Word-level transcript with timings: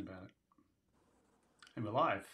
about 0.00 0.22
it. 0.22 0.30
And 1.76 1.84
we're 1.84 1.92
live. 1.92 2.26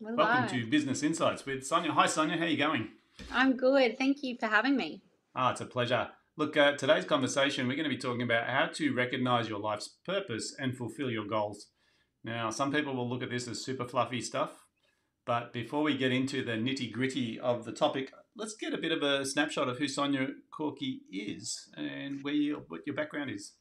We're 0.00 0.14
Welcome 0.14 0.42
live. 0.42 0.50
to 0.50 0.66
Business 0.70 1.02
Insights 1.02 1.44
with 1.44 1.66
Sonia. 1.66 1.92
Hi, 1.92 2.06
Sonia. 2.06 2.36
How 2.36 2.44
are 2.44 2.48
you 2.48 2.56
going? 2.56 2.88
I'm 3.32 3.56
good. 3.56 3.98
Thank 3.98 4.22
you 4.22 4.36
for 4.38 4.46
having 4.46 4.76
me. 4.76 5.02
Ah, 5.34 5.52
it's 5.52 5.60
a 5.60 5.66
pleasure. 5.66 6.08
Look, 6.36 6.56
uh, 6.56 6.76
today's 6.76 7.04
conversation, 7.04 7.66
we're 7.66 7.76
going 7.76 7.88
to 7.88 7.94
be 7.94 8.00
talking 8.00 8.22
about 8.22 8.48
how 8.48 8.66
to 8.74 8.94
recognize 8.94 9.48
your 9.48 9.58
life's 9.58 9.88
purpose 10.06 10.54
and 10.58 10.76
fulfill 10.76 11.10
your 11.10 11.26
goals. 11.26 11.66
Now, 12.22 12.50
some 12.50 12.72
people 12.72 12.94
will 12.94 13.08
look 13.08 13.22
at 13.22 13.30
this 13.30 13.48
as 13.48 13.64
super 13.64 13.84
fluffy 13.84 14.20
stuff, 14.20 14.64
but 15.26 15.52
before 15.52 15.82
we 15.82 15.96
get 15.96 16.12
into 16.12 16.44
the 16.44 16.52
nitty 16.52 16.92
gritty 16.92 17.38
of 17.40 17.64
the 17.64 17.72
topic, 17.72 18.12
let's 18.36 18.54
get 18.54 18.72
a 18.72 18.78
bit 18.78 18.92
of 18.92 19.02
a 19.02 19.24
snapshot 19.26 19.68
of 19.68 19.78
who 19.78 19.88
Sonia 19.88 20.28
Corkery 20.56 20.98
is 21.12 21.68
and 21.76 22.22
where 22.22 22.34
you, 22.34 22.64
what 22.68 22.82
your 22.86 22.94
background 22.94 23.30
is. 23.30 23.54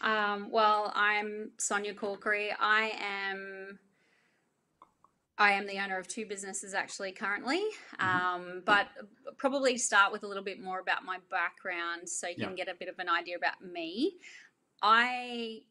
Um, 0.00 0.50
well, 0.50 0.92
I'm 0.94 1.50
Sonia 1.58 1.94
Corkery. 1.94 2.50
I 2.58 2.92
am 3.00 3.78
I 5.40 5.52
am 5.52 5.66
the 5.68 5.78
owner 5.78 5.96
of 5.98 6.08
two 6.08 6.26
businesses 6.26 6.74
actually 6.74 7.12
currently, 7.12 7.62
um, 8.00 8.62
but 8.64 8.88
probably 9.36 9.78
start 9.78 10.10
with 10.12 10.24
a 10.24 10.26
little 10.26 10.42
bit 10.42 10.60
more 10.60 10.80
about 10.80 11.04
my 11.04 11.18
background 11.30 12.08
so 12.08 12.26
you 12.26 12.34
can 12.34 12.56
Yeah. 12.56 12.64
get 12.64 12.68
a 12.68 12.74
bit 12.74 12.88
of 12.88 12.98
an 12.98 13.08
idea 13.08 13.36
about 13.36 13.62
me. 13.62 14.18
I 14.82 15.62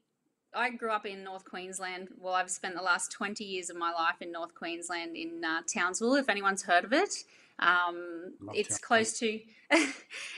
I 0.54 0.70
grew 0.72 0.92
up 0.92 1.06
in 1.06 1.24
North 1.24 1.46
Queensland. 1.46 2.10
Well, 2.20 2.34
I've 2.34 2.50
spent 2.50 2.76
the 2.76 2.82
last 2.82 3.12
20 3.12 3.44
years 3.44 3.70
of 3.70 3.76
my 3.78 3.92
life 3.92 4.22
in 4.22 4.32
North 4.32 4.56
Queensland 4.56 5.16
in 5.16 5.44
uh, 5.44 5.62
Townsville, 5.72 6.16
if 6.16 6.30
anyone's 6.30 6.64
heard 6.64 6.84
of 6.84 6.94
it. 6.94 7.14
Um, 7.60 8.34
it's 8.54 8.70
Townsville. 8.70 8.88
close 8.88 9.20
to 9.20 9.40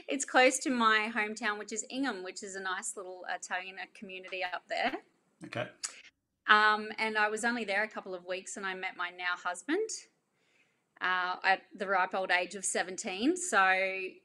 it's 0.07 0.25
close 0.25 0.57
to 0.59 0.69
my 0.69 1.11
hometown, 1.15 1.59
which 1.59 1.71
is 1.71 1.85
Ingham, 1.89 2.23
which 2.23 2.43
is 2.43 2.55
a 2.55 2.59
nice 2.59 2.97
little 2.97 3.23
Italian 3.33 3.75
community 3.93 4.43
up 4.43 4.63
there. 4.67 4.93
Okay. 5.45 5.67
Um, 6.47 6.89
and 6.97 7.17
I 7.17 7.29
was 7.29 7.45
only 7.45 7.63
there 7.63 7.83
a 7.83 7.87
couple 7.87 8.15
of 8.15 8.25
weeks, 8.25 8.57
and 8.57 8.65
I 8.65 8.73
met 8.73 8.97
my 8.97 9.11
now 9.11 9.35
husband 9.43 9.87
uh, 11.01 11.35
at 11.43 11.61
the 11.75 11.87
ripe 11.87 12.15
old 12.15 12.31
age 12.31 12.55
of 12.55 12.65
17. 12.65 13.37
So, 13.37 13.71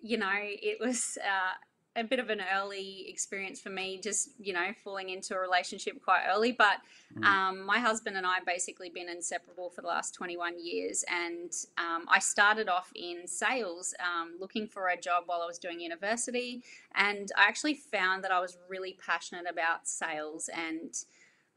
you 0.00 0.16
know, 0.16 0.32
it 0.32 0.78
was 0.80 1.18
uh, 1.22 1.52
a 1.96 2.02
bit 2.02 2.18
of 2.18 2.28
an 2.28 2.42
early 2.54 3.06
experience 3.08 3.60
for 3.60 3.70
me, 3.70 3.98
just, 4.02 4.30
you 4.40 4.52
know, 4.52 4.72
falling 4.82 5.10
into 5.10 5.34
a 5.34 5.38
relationship 5.38 6.02
quite 6.02 6.24
early. 6.28 6.52
But 6.52 6.78
Mm. 7.14 7.24
um, 7.24 7.64
my 7.64 7.78
husband 7.78 8.16
and 8.16 8.26
I 8.26 8.34
have 8.34 8.44
basically 8.44 8.90
been 8.90 9.08
inseparable 9.08 9.70
for 9.70 9.82
the 9.82 9.86
last 9.86 10.14
21 10.14 10.58
years. 10.58 11.04
And 11.08 11.52
um, 11.78 12.06
I 12.08 12.18
started 12.18 12.68
off 12.68 12.90
in 12.96 13.28
sales, 13.28 13.94
um, 14.00 14.34
looking 14.40 14.66
for 14.66 14.88
a 14.88 14.96
job 14.96 15.24
while 15.26 15.40
I 15.40 15.46
was 15.46 15.60
doing 15.60 15.78
university. 15.78 16.64
And 16.92 17.30
I 17.36 17.44
actually 17.44 17.74
found 17.74 18.24
that 18.24 18.32
I 18.32 18.40
was 18.40 18.58
really 18.68 18.98
passionate 19.00 19.46
about 19.48 19.86
sales 19.86 20.50
and 20.52 20.92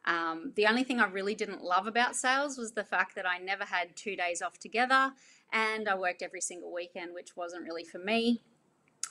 um, 0.06 0.54
the 0.56 0.66
only 0.68 0.84
thing 0.86 1.02
I 1.02 1.08
really 1.08 1.36
didn't 1.36 1.62
love 1.64 1.86
about 1.86 2.16
sales 2.16 2.58
was 2.58 2.72
the 2.72 2.84
fact 2.86 3.14
that 3.16 3.28
I 3.28 3.40
never 3.40 3.66
had 3.66 3.96
two 3.96 4.16
days 4.16 4.42
off 4.42 4.58
together 4.58 5.12
and 5.52 5.88
I 5.90 5.96
worked 5.96 6.22
every 6.22 6.40
single 6.40 6.74
weekend, 6.74 7.14
which 7.14 7.36
wasn't 7.36 7.66
really 7.66 7.84
for 7.84 8.00
me. 8.00 8.42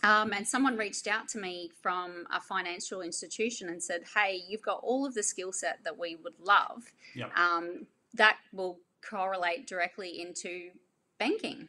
Um, 0.06 0.32
and 0.32 0.46
someone 0.46 0.76
reached 0.76 1.08
out 1.08 1.26
to 1.30 1.38
me 1.38 1.72
from 1.82 2.26
a 2.30 2.40
financial 2.40 3.00
institution 3.00 3.68
and 3.68 3.82
said, 3.82 4.04
Hey, 4.14 4.40
you've 4.46 4.62
got 4.62 4.80
all 4.84 5.04
of 5.04 5.14
the 5.14 5.22
skill 5.22 5.52
set 5.52 5.80
that 5.82 5.98
we 5.98 6.16
would 6.22 6.38
love. 6.38 6.84
Yep. 7.16 7.36
Um, 7.36 7.86
that 8.14 8.36
will 8.52 8.78
correlate 9.02 9.66
directly 9.66 10.20
into 10.20 10.70
banking. 11.18 11.68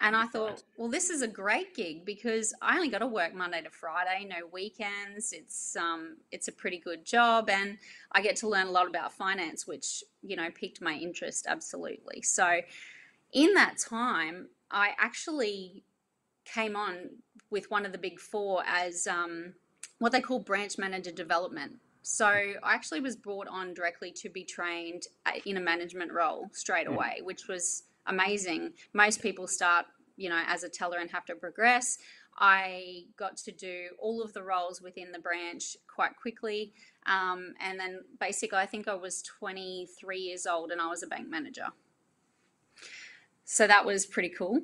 And 0.00 0.16
I 0.16 0.26
thought, 0.26 0.64
well, 0.76 0.88
this 0.88 1.10
is 1.10 1.22
a 1.22 1.28
great 1.28 1.76
gig 1.76 2.04
because 2.04 2.52
I 2.60 2.74
only 2.74 2.88
got 2.88 2.98
to 2.98 3.06
work 3.06 3.34
Monday 3.34 3.62
to 3.62 3.70
Friday, 3.70 4.26
no 4.28 4.48
weekends. 4.50 5.32
It's 5.32 5.76
um, 5.76 6.16
it's 6.32 6.48
a 6.48 6.52
pretty 6.52 6.78
good 6.78 7.04
job, 7.04 7.48
and 7.48 7.78
I 8.10 8.20
get 8.20 8.34
to 8.36 8.48
learn 8.48 8.66
a 8.66 8.70
lot 8.72 8.88
about 8.88 9.12
finance, 9.12 9.64
which 9.64 10.02
you 10.20 10.34
know 10.34 10.48
piqued 10.50 10.80
my 10.80 10.94
interest 10.94 11.46
absolutely. 11.48 12.20
So, 12.22 12.62
in 13.32 13.54
that 13.54 13.78
time, 13.78 14.48
I 14.72 14.90
actually 14.98 15.84
came 16.44 16.74
on 16.74 17.10
with 17.52 17.70
one 17.70 17.86
of 17.86 17.92
the 17.92 17.98
big 17.98 18.18
four 18.18 18.64
as 18.66 19.06
um, 19.06 19.52
what 19.98 20.10
they 20.10 20.20
call 20.20 20.40
branch 20.40 20.78
manager 20.78 21.12
development. 21.12 21.74
So 22.00 22.26
I 22.26 22.74
actually 22.74 23.00
was 23.00 23.14
brought 23.14 23.46
on 23.46 23.74
directly 23.74 24.10
to 24.22 24.28
be 24.28 24.42
trained 24.42 25.04
uh, 25.26 25.32
in 25.46 25.56
a 25.56 25.60
management 25.60 26.10
role 26.12 26.48
straight 26.52 26.88
Mm. 26.88 26.94
away, 26.94 27.20
which 27.22 27.46
was 27.46 27.84
amazing. 28.06 28.72
Most 28.92 29.22
people 29.22 29.46
start, 29.46 29.86
you 30.16 30.28
know, 30.28 30.42
as 30.48 30.64
a 30.64 30.68
teller 30.68 30.98
and 30.98 31.08
have 31.12 31.24
to 31.26 31.36
progress. 31.36 31.98
I 32.38 33.04
got 33.16 33.36
to 33.36 33.52
do 33.52 33.90
all 33.98 34.22
of 34.22 34.32
the 34.32 34.42
roles 34.42 34.80
within 34.80 35.12
the 35.12 35.18
branch 35.20 35.76
quite 35.86 36.16
quickly. 36.16 36.72
Um, 37.06 37.54
and 37.60 37.78
then 37.78 38.00
basically, 38.18 38.58
I 38.58 38.66
think 38.66 38.88
I 38.88 38.94
was 38.94 39.22
23 39.22 40.18
years 40.18 40.46
old 40.46 40.72
and 40.72 40.80
I 40.80 40.88
was 40.88 41.02
a 41.02 41.06
bank 41.06 41.28
manager. 41.28 41.66
So 43.44 43.66
that 43.66 43.84
was 43.84 44.06
pretty 44.06 44.30
cool. 44.30 44.62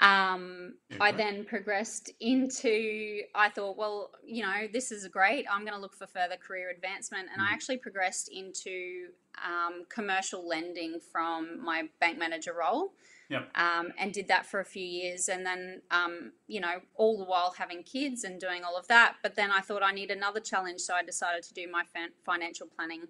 Um, 0.00 0.74
Yeah, 0.90 0.98
I 1.00 1.12
then 1.12 1.44
progressed 1.44 2.10
into, 2.20 3.22
I 3.34 3.48
thought, 3.48 3.76
well, 3.76 4.12
you 4.24 4.42
know, 4.42 4.68
this 4.72 4.92
is 4.92 5.06
great. 5.08 5.44
I'm 5.50 5.62
going 5.62 5.74
to 5.74 5.80
look 5.80 5.96
for 5.96 6.06
further 6.06 6.36
career 6.36 6.70
advancement. 6.70 7.28
And 7.32 7.42
I 7.42 7.46
Mhm. 7.46 7.52
actually 7.52 7.76
progressed 7.78 8.28
into 8.28 9.08
um, 9.44 9.84
commercial 9.88 10.46
lending 10.46 10.98
from 11.00 11.60
my 11.64 11.88
bank 12.00 12.18
manager 12.18 12.52
role 12.52 12.94
Yep. 13.28 13.50
um, 13.56 13.92
and 13.98 14.12
did 14.12 14.26
that 14.28 14.46
for 14.46 14.58
a 14.60 14.64
few 14.64 14.84
years. 14.84 15.28
And 15.28 15.44
then, 15.44 15.82
um, 15.90 16.32
you 16.46 16.60
know, 16.60 16.80
all 16.94 17.18
the 17.18 17.24
while 17.24 17.52
having 17.52 17.82
kids 17.84 18.24
and 18.24 18.40
doing 18.40 18.64
all 18.64 18.76
of 18.76 18.88
that. 18.88 19.16
But 19.22 19.34
then 19.36 19.50
I 19.52 19.60
thought 19.60 19.82
I 19.82 19.92
need 19.92 20.10
another 20.10 20.40
challenge. 20.40 20.80
So 20.80 20.94
I 20.94 21.02
decided 21.02 21.42
to 21.44 21.54
do 21.54 21.68
my 21.70 21.84
fin- 21.84 22.12
financial 22.24 22.66
planning 22.66 23.08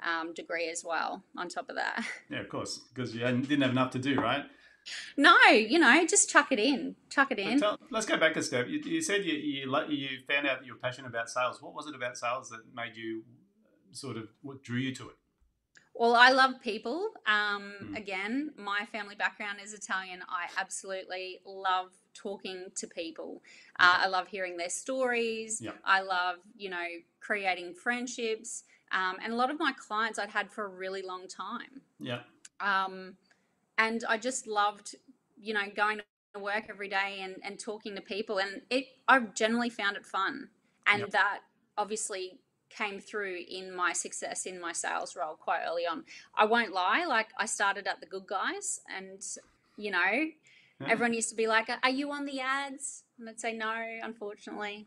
um, 0.00 0.32
degree 0.32 0.68
as 0.70 0.84
well 0.84 1.24
on 1.36 1.48
top 1.48 1.68
of 1.68 1.74
that. 1.76 2.04
Yeah, 2.30 2.40
of 2.40 2.48
course, 2.48 2.78
because 2.94 3.14
you 3.14 3.20
didn't 3.20 3.62
have 3.62 3.72
enough 3.72 3.90
to 3.92 3.98
do, 3.98 4.20
right? 4.20 4.44
No, 5.16 5.36
you 5.50 5.78
know, 5.78 6.06
just 6.06 6.28
chuck 6.30 6.52
it 6.52 6.58
in. 6.58 6.96
Chuck 7.10 7.30
it 7.30 7.38
in. 7.38 7.60
tell, 7.60 7.78
let's 7.90 8.06
go 8.06 8.16
back 8.16 8.36
a 8.36 8.42
step. 8.42 8.66
You, 8.68 8.80
you 8.80 9.00
said 9.00 9.24
you, 9.24 9.34
you 9.34 9.86
you 9.88 10.08
found 10.28 10.46
out 10.46 10.58
that 10.60 10.66
you 10.66 10.74
were 10.74 10.78
passionate 10.78 11.08
about 11.08 11.28
sales. 11.30 11.60
What 11.62 11.74
was 11.74 11.86
it 11.86 11.94
about 11.94 12.16
sales 12.16 12.50
that 12.50 12.60
made 12.74 12.96
you 12.96 13.24
sort 13.92 14.16
of 14.16 14.28
what 14.42 14.62
drew 14.62 14.78
you 14.78 14.94
to 14.96 15.08
it? 15.10 15.16
Well, 15.94 16.14
I 16.14 16.30
love 16.30 16.60
people. 16.62 17.10
Um, 17.26 17.72
Mm. 17.82 17.96
Again, 17.96 18.52
my 18.56 18.86
family 18.92 19.14
background 19.14 19.58
is 19.62 19.72
Italian. 19.72 20.22
I 20.28 20.46
absolutely 20.60 21.40
love 21.44 21.90
talking 22.14 22.66
to 22.76 22.86
people. 22.86 23.42
Uh, 23.78 23.98
I 24.04 24.06
love 24.08 24.28
hearing 24.28 24.56
their 24.56 24.68
stories. 24.70 25.60
Yeah. 25.60 25.72
I 25.84 26.02
love, 26.02 26.36
you 26.56 26.70
know, 26.70 26.84
creating 27.20 27.74
friendships. 27.74 28.64
Um, 28.92 29.16
and 29.22 29.32
a 29.32 29.36
lot 29.36 29.50
of 29.50 29.58
my 29.58 29.72
clients 29.72 30.18
I'd 30.18 30.30
had 30.30 30.50
for 30.50 30.64
a 30.64 30.68
really 30.68 31.02
long 31.02 31.26
time. 31.28 31.82
Yeah, 32.00 32.20
Um, 32.60 33.16
and 33.78 34.04
I 34.08 34.18
just 34.18 34.46
loved, 34.46 34.96
you 35.40 35.54
know, 35.54 35.62
going 35.74 36.00
to 36.34 36.40
work 36.40 36.64
every 36.68 36.88
day 36.88 37.20
and, 37.22 37.36
and 37.42 37.58
talking 37.58 37.94
to 37.94 38.02
people. 38.02 38.38
And 38.38 38.62
it, 38.70 38.86
I 39.06 39.20
generally 39.20 39.70
found 39.70 39.96
it 39.96 40.04
fun. 40.04 40.48
And 40.86 41.02
Yep. 41.02 41.10
that 41.12 41.38
obviously 41.78 42.40
came 42.70 43.00
through 43.00 43.38
in 43.48 43.74
my 43.74 43.92
success 43.92 44.44
in 44.44 44.60
my 44.60 44.72
sales 44.72 45.16
role 45.16 45.34
quite 45.36 45.62
early 45.66 45.86
on. 45.86 46.04
I 46.36 46.44
won't 46.44 46.72
lie, 46.72 47.06
like 47.06 47.28
I 47.38 47.46
started 47.46 47.86
at 47.86 48.00
the 48.00 48.06
good 48.06 48.26
guys 48.26 48.80
and, 48.94 49.24
you 49.76 49.90
know, 49.90 50.30
Yeah. 50.80 50.88
everyone 50.88 51.14
used 51.14 51.30
to 51.30 51.34
be 51.36 51.46
like, 51.46 51.68
are 51.82 51.90
you 51.90 52.10
on 52.12 52.26
the 52.26 52.40
ads? 52.40 53.04
And 53.18 53.28
I'd 53.28 53.40
say, 53.40 53.52
no, 53.52 53.74
unfortunately. 54.02 54.86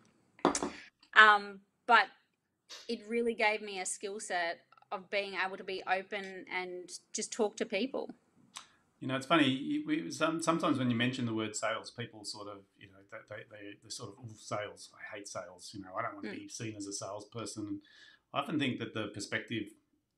Um, 1.16 1.62
but 1.88 2.08
it 2.88 3.02
really 3.08 3.34
gave 3.34 3.62
me 3.62 3.79
a 3.79 3.85
skill 3.85 4.19
set 4.19 4.59
of 4.91 5.09
being 5.09 5.34
able 5.46 5.58
to 5.58 5.63
be 5.63 5.81
open 5.88 6.46
and 6.53 6.90
just 7.13 7.31
talk 7.31 7.58
to 7.58 7.66
people. 7.66 8.09
You 9.01 9.07
know, 9.07 9.16
it's 9.16 9.25
funny. 9.25 9.84
We, 9.85 10.12
some, 10.12 10.41
sometimes 10.41 10.78
when 10.78 10.89
you 10.91 10.95
mention 10.95 11.25
the 11.25 11.34
word 11.34 11.56
sales, 11.56 11.89
people 11.89 12.23
sort 12.23 12.47
of, 12.47 12.59
you 12.79 12.88
know, 12.88 13.00
they, 13.12 13.35
they, 13.35 13.73
they, 13.84 13.89
sort 13.89 14.12
of, 14.12 14.23
"Ooh, 14.23 14.34
sales. 14.38 14.89
I 14.94 15.17
hate 15.17 15.28
sales. 15.28 15.72
You 15.73 15.81
know, 15.81 15.89
I 15.97 16.03
don't 16.03 16.13
want 16.13 16.25
to 16.25 16.31
hmm. 16.31 16.38
be 16.38 16.47
seen 16.47 16.75
as 16.78 16.85
a 16.85 16.94
salesperson. 16.94 17.81
I 18.34 18.40
often 18.40 18.59
think 18.59 18.78
that 18.79 18.94
the 18.94 19.07
perspective 19.07 19.72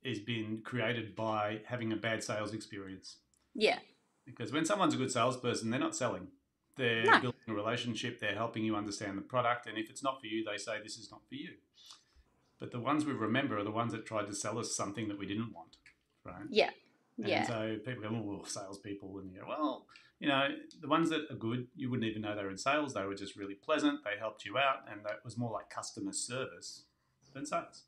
is 0.03 0.19
being 0.19 0.61
created 0.63 1.15
by 1.15 1.61
having 1.65 1.93
a 1.93 1.95
bad 1.95 2.23
sales 2.23 2.53
experience. 2.53 3.17
Yeah, 3.55 3.79
Because 4.25 4.51
when 4.51 4.65
someone's 4.65 4.93
a 4.95 4.97
good 4.97 5.11
salesperson, 5.11 5.69
they're 5.69 5.79
not 5.79 5.95
selling. 5.95 6.27
They're 6.75 7.05
No. 7.05 7.21
building 7.21 7.39
a 7.47 7.53
relationship. 7.53 8.19
They're 8.19 8.35
helping 8.35 8.65
you 8.65 8.75
understand 8.75 9.17
the 9.17 9.21
product. 9.21 9.65
And 9.67 9.77
if 9.77 9.89
it's 9.89 10.03
not 10.03 10.19
for 10.19 10.27
you, 10.27 10.43
they 10.43 10.57
say 10.57 10.81
this 10.81 10.97
is 10.97 11.09
not 11.09 11.21
for 11.29 11.35
you. 11.35 11.51
But 12.59 12.71
the 12.71 12.79
ones 12.79 13.05
we 13.05 13.13
remember 13.13 13.57
are 13.57 13.63
the 13.63 13.71
ones 13.71 13.93
that 13.93 14.05
tried 14.05 14.27
to 14.27 14.35
sell 14.35 14.57
us 14.57 14.75
something 14.75 15.07
that 15.07 15.17
we 15.19 15.25
didn't 15.25 15.53
want, 15.53 15.77
right? 16.25 16.45
yeah, 16.49 16.71
And 17.17 17.27
yeah, 17.27 17.47
so 17.47 17.77
people 17.85 18.03
go, 18.03 18.09
oh, 18.09 18.45
salespeople. 18.45 19.19
And 19.19 19.31
you 19.31 19.41
go, 19.41 19.47
well, 19.47 19.85
you 20.19 20.27
know, 20.27 20.47
the 20.81 20.87
ones 20.87 21.09
that 21.09 21.29
are 21.29 21.35
good, 21.35 21.67
you 21.75 21.89
wouldn't 21.89 22.09
even 22.09 22.21
know 22.21 22.35
they 22.35 22.43
were 22.43 22.49
in 22.49 22.57
sales. 22.57 22.93
They 22.93 23.03
were 23.03 23.15
just 23.15 23.35
really 23.35 23.55
pleasant. 23.55 24.03
They 24.03 24.17
helped 24.17 24.45
you 24.45 24.57
out. 24.57 24.85
And 24.89 25.03
that 25.05 25.23
was 25.23 25.37
more 25.37 25.51
like 25.51 25.69
customer 25.69 26.13
service 26.13 26.83
than 27.33 27.45
sales. 27.45 27.83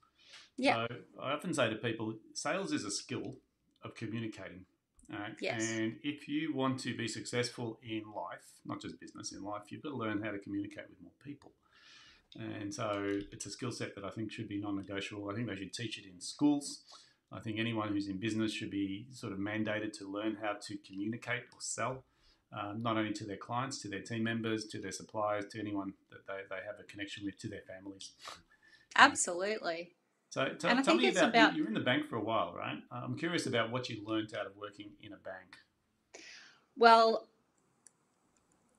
yeah, 0.57 0.87
So 0.87 0.95
I 1.21 1.31
often 1.31 1.53
say 1.53 1.69
to 1.69 1.75
people, 1.75 2.13
sales 2.33 2.71
is 2.71 2.83
a 2.83 2.91
skill 2.91 3.35
of 3.83 3.95
communicating. 3.95 4.65
Right? 5.09 5.35
Yes. 5.39 5.71
And 5.71 5.97
if 6.03 6.27
you 6.27 6.53
want 6.55 6.79
to 6.81 6.97
be 6.97 7.07
successful 7.07 7.79
in 7.83 8.03
life, 8.15 8.43
not 8.65 8.81
just 8.81 8.99
business, 8.99 9.31
in 9.31 9.43
life, 9.43 9.63
you've 9.69 9.83
got 9.83 9.89
to 9.89 9.97
learn 9.97 10.21
how 10.23 10.31
to 10.31 10.39
communicate 10.39 10.89
with 10.89 11.01
more 11.01 11.13
people. 11.23 11.51
And 12.37 12.73
so 12.73 13.21
it's 13.31 13.45
a 13.45 13.49
skill 13.49 13.71
set 13.71 13.95
that 13.95 14.03
I 14.03 14.09
think 14.09 14.31
should 14.31 14.49
be 14.49 14.59
non 14.59 14.75
negotiable. 14.75 15.29
I 15.29 15.35
think 15.35 15.47
they 15.47 15.55
should 15.55 15.73
teach 15.73 15.97
it 15.97 16.05
in 16.05 16.19
schools. 16.19 16.81
I 17.35 17.39
think 17.39 17.59
anyone 17.59 17.89
who's 17.89 18.07
in 18.07 18.17
business 18.17 18.53
should 18.53 18.71
be 18.71 19.07
sort 19.11 19.33
of 19.33 19.39
mandated 19.39 19.91
to 19.99 20.09
learn 20.09 20.37
how 20.41 20.53
to 20.53 20.77
communicate 20.87 21.43
or 21.51 21.59
sell, 21.59 22.03
um, 22.57 22.81
not 22.81 22.97
only 22.97 23.11
to 23.13 23.25
their 23.25 23.37
clients, 23.37 23.81
to 23.81 23.89
their 23.89 23.99
team 24.01 24.23
members, 24.23 24.65
to 24.67 24.79
their 24.79 24.91
suppliers, 24.91 25.45
to 25.51 25.59
anyone 25.59 25.93
that 26.11 26.25
they, 26.27 26.41
they 26.49 26.61
have 26.65 26.79
a 26.79 26.83
connection 26.83 27.25
with, 27.25 27.37
to 27.39 27.47
their 27.47 27.63
families. 27.67 28.11
Absolutely. 28.95 29.91
So 30.29 30.45
t- 30.45 30.81
tell 30.83 30.95
me 30.95 31.09
about, 31.09 31.29
about, 31.29 31.55
you 31.55 31.63
were 31.63 31.67
in 31.67 31.73
the 31.73 31.79
bank 31.79 32.07
for 32.07 32.15
a 32.15 32.23
while, 32.23 32.53
right? 32.57 32.77
I'm 32.91 33.17
curious 33.17 33.45
about 33.45 33.71
what 33.71 33.89
you 33.89 34.03
learned 34.05 34.33
out 34.33 34.45
of 34.45 34.53
working 34.55 34.91
in 35.01 35.13
a 35.13 35.17
bank. 35.17 35.57
Well, 36.77 37.27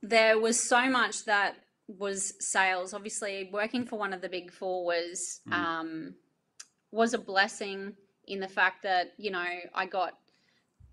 there 0.01 0.39
was 0.39 0.59
so 0.59 0.89
much 0.89 1.25
that 1.25 1.55
was 1.87 2.33
sales. 2.39 2.93
Obviously, 2.93 3.49
working 3.51 3.85
for 3.85 3.97
one 3.97 4.13
of 4.13 4.21
the 4.21 4.29
big 4.29 4.51
four 4.51 4.85
was 4.85 5.41
mm. 5.47 5.53
um, 5.53 6.15
was 6.91 7.13
a 7.13 7.17
blessing 7.17 7.95
in 8.27 8.39
the 8.39 8.47
fact 8.47 8.83
that 8.83 9.13
you 9.17 9.31
know 9.31 9.45
I 9.73 9.85
got 9.85 10.13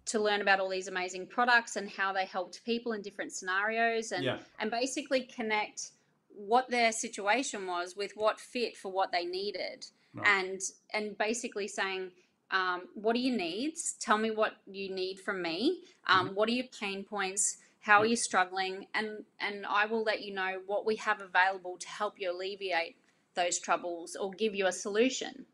to 0.07 0.21
learn 0.21 0.43
about 0.43 0.61
all 0.61 0.69
these 0.69 0.89
amazing 0.89 1.27
products 1.27 1.77
and 1.77 1.89
how 1.89 2.13
they 2.13 2.27
helped 2.27 2.65
people 2.65 2.93
in 2.93 3.03
different 3.03 3.33
scenarios 3.33 4.13
and 4.13 4.25
yeah. 4.25 4.39
and 4.59 4.71
basically 4.71 5.23
connect 5.23 5.91
what 6.29 6.69
their 6.69 6.93
situation 6.93 7.67
was 7.67 7.95
with 7.97 8.13
what 8.15 8.41
fit 8.41 8.77
for 8.77 8.91
what 8.91 9.13
they 9.13 9.25
needed. 9.25 9.87
Right. 10.15 10.27
and 10.29 10.61
and 10.93 11.19
basically 11.19 11.67
saying 11.67 12.13
um, 12.51 12.83
what 12.95 13.17
are 13.17 13.21
your 13.21 13.37
needs? 13.37 13.97
Tell 13.99 14.19
me 14.19 14.31
what 14.31 14.53
you 14.67 14.95
need 14.95 15.19
from 15.19 15.43
me. 15.43 15.83
Um, 16.07 16.27
mm-hmm. 16.27 16.35
what 16.37 16.49
are 16.49 16.53
your 16.53 16.67
pain 16.79 17.03
points? 17.03 17.57
How 17.81 18.01
are 18.01 18.07
you 18.07 18.17
struggling? 18.17 18.87
And 18.95 19.25
and 19.41 19.67
i 19.67 19.87
will 19.87 20.03
let 20.03 20.23
you 20.23 20.35
know 20.35 20.61
what 20.67 20.87
we 20.87 20.97
have 20.97 21.21
available 21.21 21.77
to 21.79 21.89
help 21.89 22.15
you 22.19 22.31
alleviate 22.31 22.97
those 23.35 23.59
troubles 23.59 24.15
or 24.15 24.31
give 24.31 24.55
you 24.55 24.67
a 24.67 24.73
solution 24.73 25.47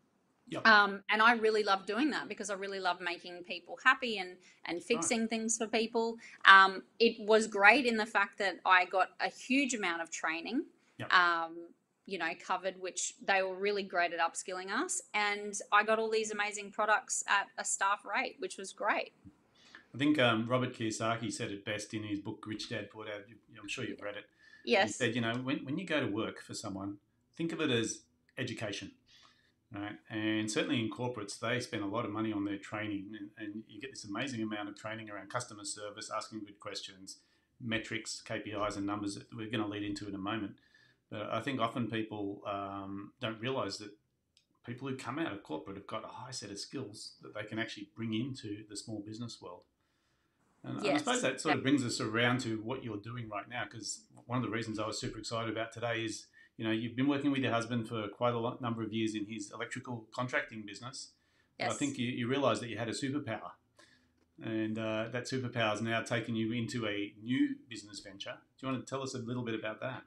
Yep. 0.50 0.67
Um, 0.67 1.02
and 1.08 1.23
I 1.23 1.35
really 1.35 1.62
love 1.62 1.87
doing 1.87 2.11
that 2.11 2.29
because 2.29 2.50
I 2.50 2.55
really 2.55 2.81
love 2.81 3.00
making 3.00 3.44
people 3.44 3.79
happy 3.82 4.19
and, 4.19 4.37
and 4.64 4.82
fixing 4.82 5.20
right. 5.20 5.31
things 5.31 5.56
for 5.56 5.67
people. 5.69 6.17
Um, 6.44 6.82
it 6.99 7.17
was 7.20 7.47
great 7.47 7.87
in 7.87 7.97
the 7.97 8.06
fact 8.06 8.38
that 8.38 8.56
I 8.67 8.85
got 8.85 9.11
a 9.20 9.29
huge 9.29 9.75
amount 9.75 10.02
of 10.02 10.11
training, 10.11 10.64
yep. 10.99 11.12
um, 11.12 11.56
you 12.06 12.19
know, 12.19 12.31
covered, 12.44 12.81
which 12.81 13.14
they 13.25 13.43
were 13.43 13.55
really 13.55 13.85
great 13.85 14.12
at 14.12 14.19
upskilling 14.19 14.70
us. 14.73 15.00
And 15.14 15.55
I 15.70 15.85
got 15.85 16.00
all 16.00 16.11
these 16.11 16.32
amazing 16.32 16.73
products 16.73 17.23
at 17.29 17.46
a 17.56 17.64
staff 17.64 18.05
rate, 18.05 18.37
which 18.41 18.56
was 18.56 18.73
great. 18.73 19.12
I 19.94 19.99
think 19.99 20.19
um, 20.19 20.49
Robert 20.49 20.75
Kiyosaki 20.75 21.32
said 21.32 21.53
it 21.53 21.64
best 21.64 21.94
in 21.94 22.03
his 22.03 22.19
book 22.19 22.44
Rich 22.46 22.70
Dad 22.70 22.91
Poor 22.91 23.05
Dad. 23.05 23.25
I'm 23.61 23.69
sure 23.69 23.85
you've 23.85 24.00
read 24.00 24.17
it. 24.17 24.25
Yes. 24.64 24.88
He 24.88 24.93
said, 24.93 25.14
you 25.14 25.20
know, 25.20 25.35
when, 25.35 25.64
when 25.64 25.79
you 25.79 25.87
go 25.87 26.00
to 26.00 26.06
work 26.06 26.43
for 26.43 26.55
someone, 26.55 26.99
think 27.37 27.53
of 27.53 27.61
it 27.61 27.70
as 27.70 28.00
education 28.37 28.93
right? 29.72 29.96
And 30.08 30.50
certainly 30.50 30.81
in 30.81 30.90
corporates, 30.90 31.38
they 31.38 31.61
spend 31.61 31.82
a 31.82 31.87
lot 31.87 32.05
of 32.05 32.11
money 32.11 32.32
on 32.32 32.44
their 32.44 32.58
training, 32.58 33.12
and, 33.19 33.31
and, 33.38 33.62
you 33.69 33.81
get 33.81 33.90
this 33.90 34.05
amazing 34.05 34.43
amount 34.43 34.69
of 34.69 34.76
training 34.76 35.11
around 35.11 35.31
customer 35.31 35.64
service, 35.64 36.11
asking 36.14 36.40
good 36.40 36.58
questions, 36.58 37.19
metrics, 37.61 38.22
KPIs, 38.26 38.76
and 38.76 38.87
numbers 38.87 39.14
that 39.14 39.26
we're 39.34 39.50
going 39.50 39.62
to 39.62 39.69
lead 39.69 39.82
into 39.82 40.08
in 40.08 40.14
a 40.14 40.19
moment. 40.19 40.52
But 41.11 41.28
I 41.32 41.40
think 41.40 41.61
often 41.61 41.88
people 41.88 42.43
um, 42.46 43.12
don't 43.20 43.40
realize 43.40 43.78
that 43.78 43.90
people 44.64 44.88
who 44.88 44.96
come 44.96 45.19
out 45.19 45.32
of 45.32 45.43
corporate 45.43 45.76
have 45.76 45.87
got 45.87 46.05
a 46.05 46.08
high 46.08 46.31
set 46.31 46.50
of 46.50 46.58
skills 46.58 47.14
that 47.22 47.34
they 47.34 47.44
can 47.44 47.58
actually 47.58 47.88
bring 47.96 48.14
into 48.14 48.64
the 48.69 48.76
small 48.76 49.02
business 49.05 49.40
world. 49.40 49.62
And 50.62 50.82
yes. 50.84 50.94
I 50.94 50.99
suppose 50.99 51.22
that 51.22 51.40
sort 51.40 51.56
of 51.56 51.62
brings 51.62 51.84
us 51.84 52.00
around 52.00 52.40
to 52.40 52.61
what 52.62 52.84
you're 52.84 52.99
doing 52.99 53.28
right 53.28 53.49
now, 53.49 53.64
because 53.64 54.02
one 54.26 54.38
of 54.38 54.44
the 54.44 54.50
reasons 54.50 54.78
I 54.78 54.87
was 54.87 55.00
super 55.00 55.19
excited 55.19 55.50
about 55.50 55.72
today 55.72 56.05
is 56.05 56.26
you 56.61 56.67
know, 56.67 56.73
you've 56.73 56.95
been 56.95 57.09
working 57.09 57.31
with 57.31 57.41
your 57.41 57.53
husband 57.53 57.89
for 57.89 58.07
quite 58.09 58.35
a 58.35 58.39
lot, 58.39 58.61
number 58.61 58.83
of 58.83 58.93
years 58.93 59.15
in 59.15 59.25
his 59.25 59.51
electrical 59.51 60.05
contracting 60.15 60.62
business. 60.67 61.12
Yes. 61.59 61.73
I 61.73 61.75
think 61.75 61.97
you, 61.97 62.07
you 62.07 62.29
realised 62.29 62.61
that 62.61 62.69
you 62.69 62.77
had 62.77 62.87
a 62.87 62.93
superpower. 62.93 63.53
And 64.43 64.79
uh, 64.79 65.07
that 65.11 65.25
superpower 65.25 65.71
has 65.71 65.81
now 65.81 66.03
taken 66.03 66.37
you 66.37 66.53
into 66.53 66.87
a 66.87 67.15
new 67.23 67.55
business 67.71 68.01
venture. 68.01 68.35
Do 68.59 68.67
you 68.67 68.73
want 68.73 68.87
to 68.87 68.91
tell 68.91 69.03
us 69.03 69.15
a 69.15 69.19
little 69.21 69.43
bit 69.43 69.55
about 69.55 69.81
that? 69.81 70.03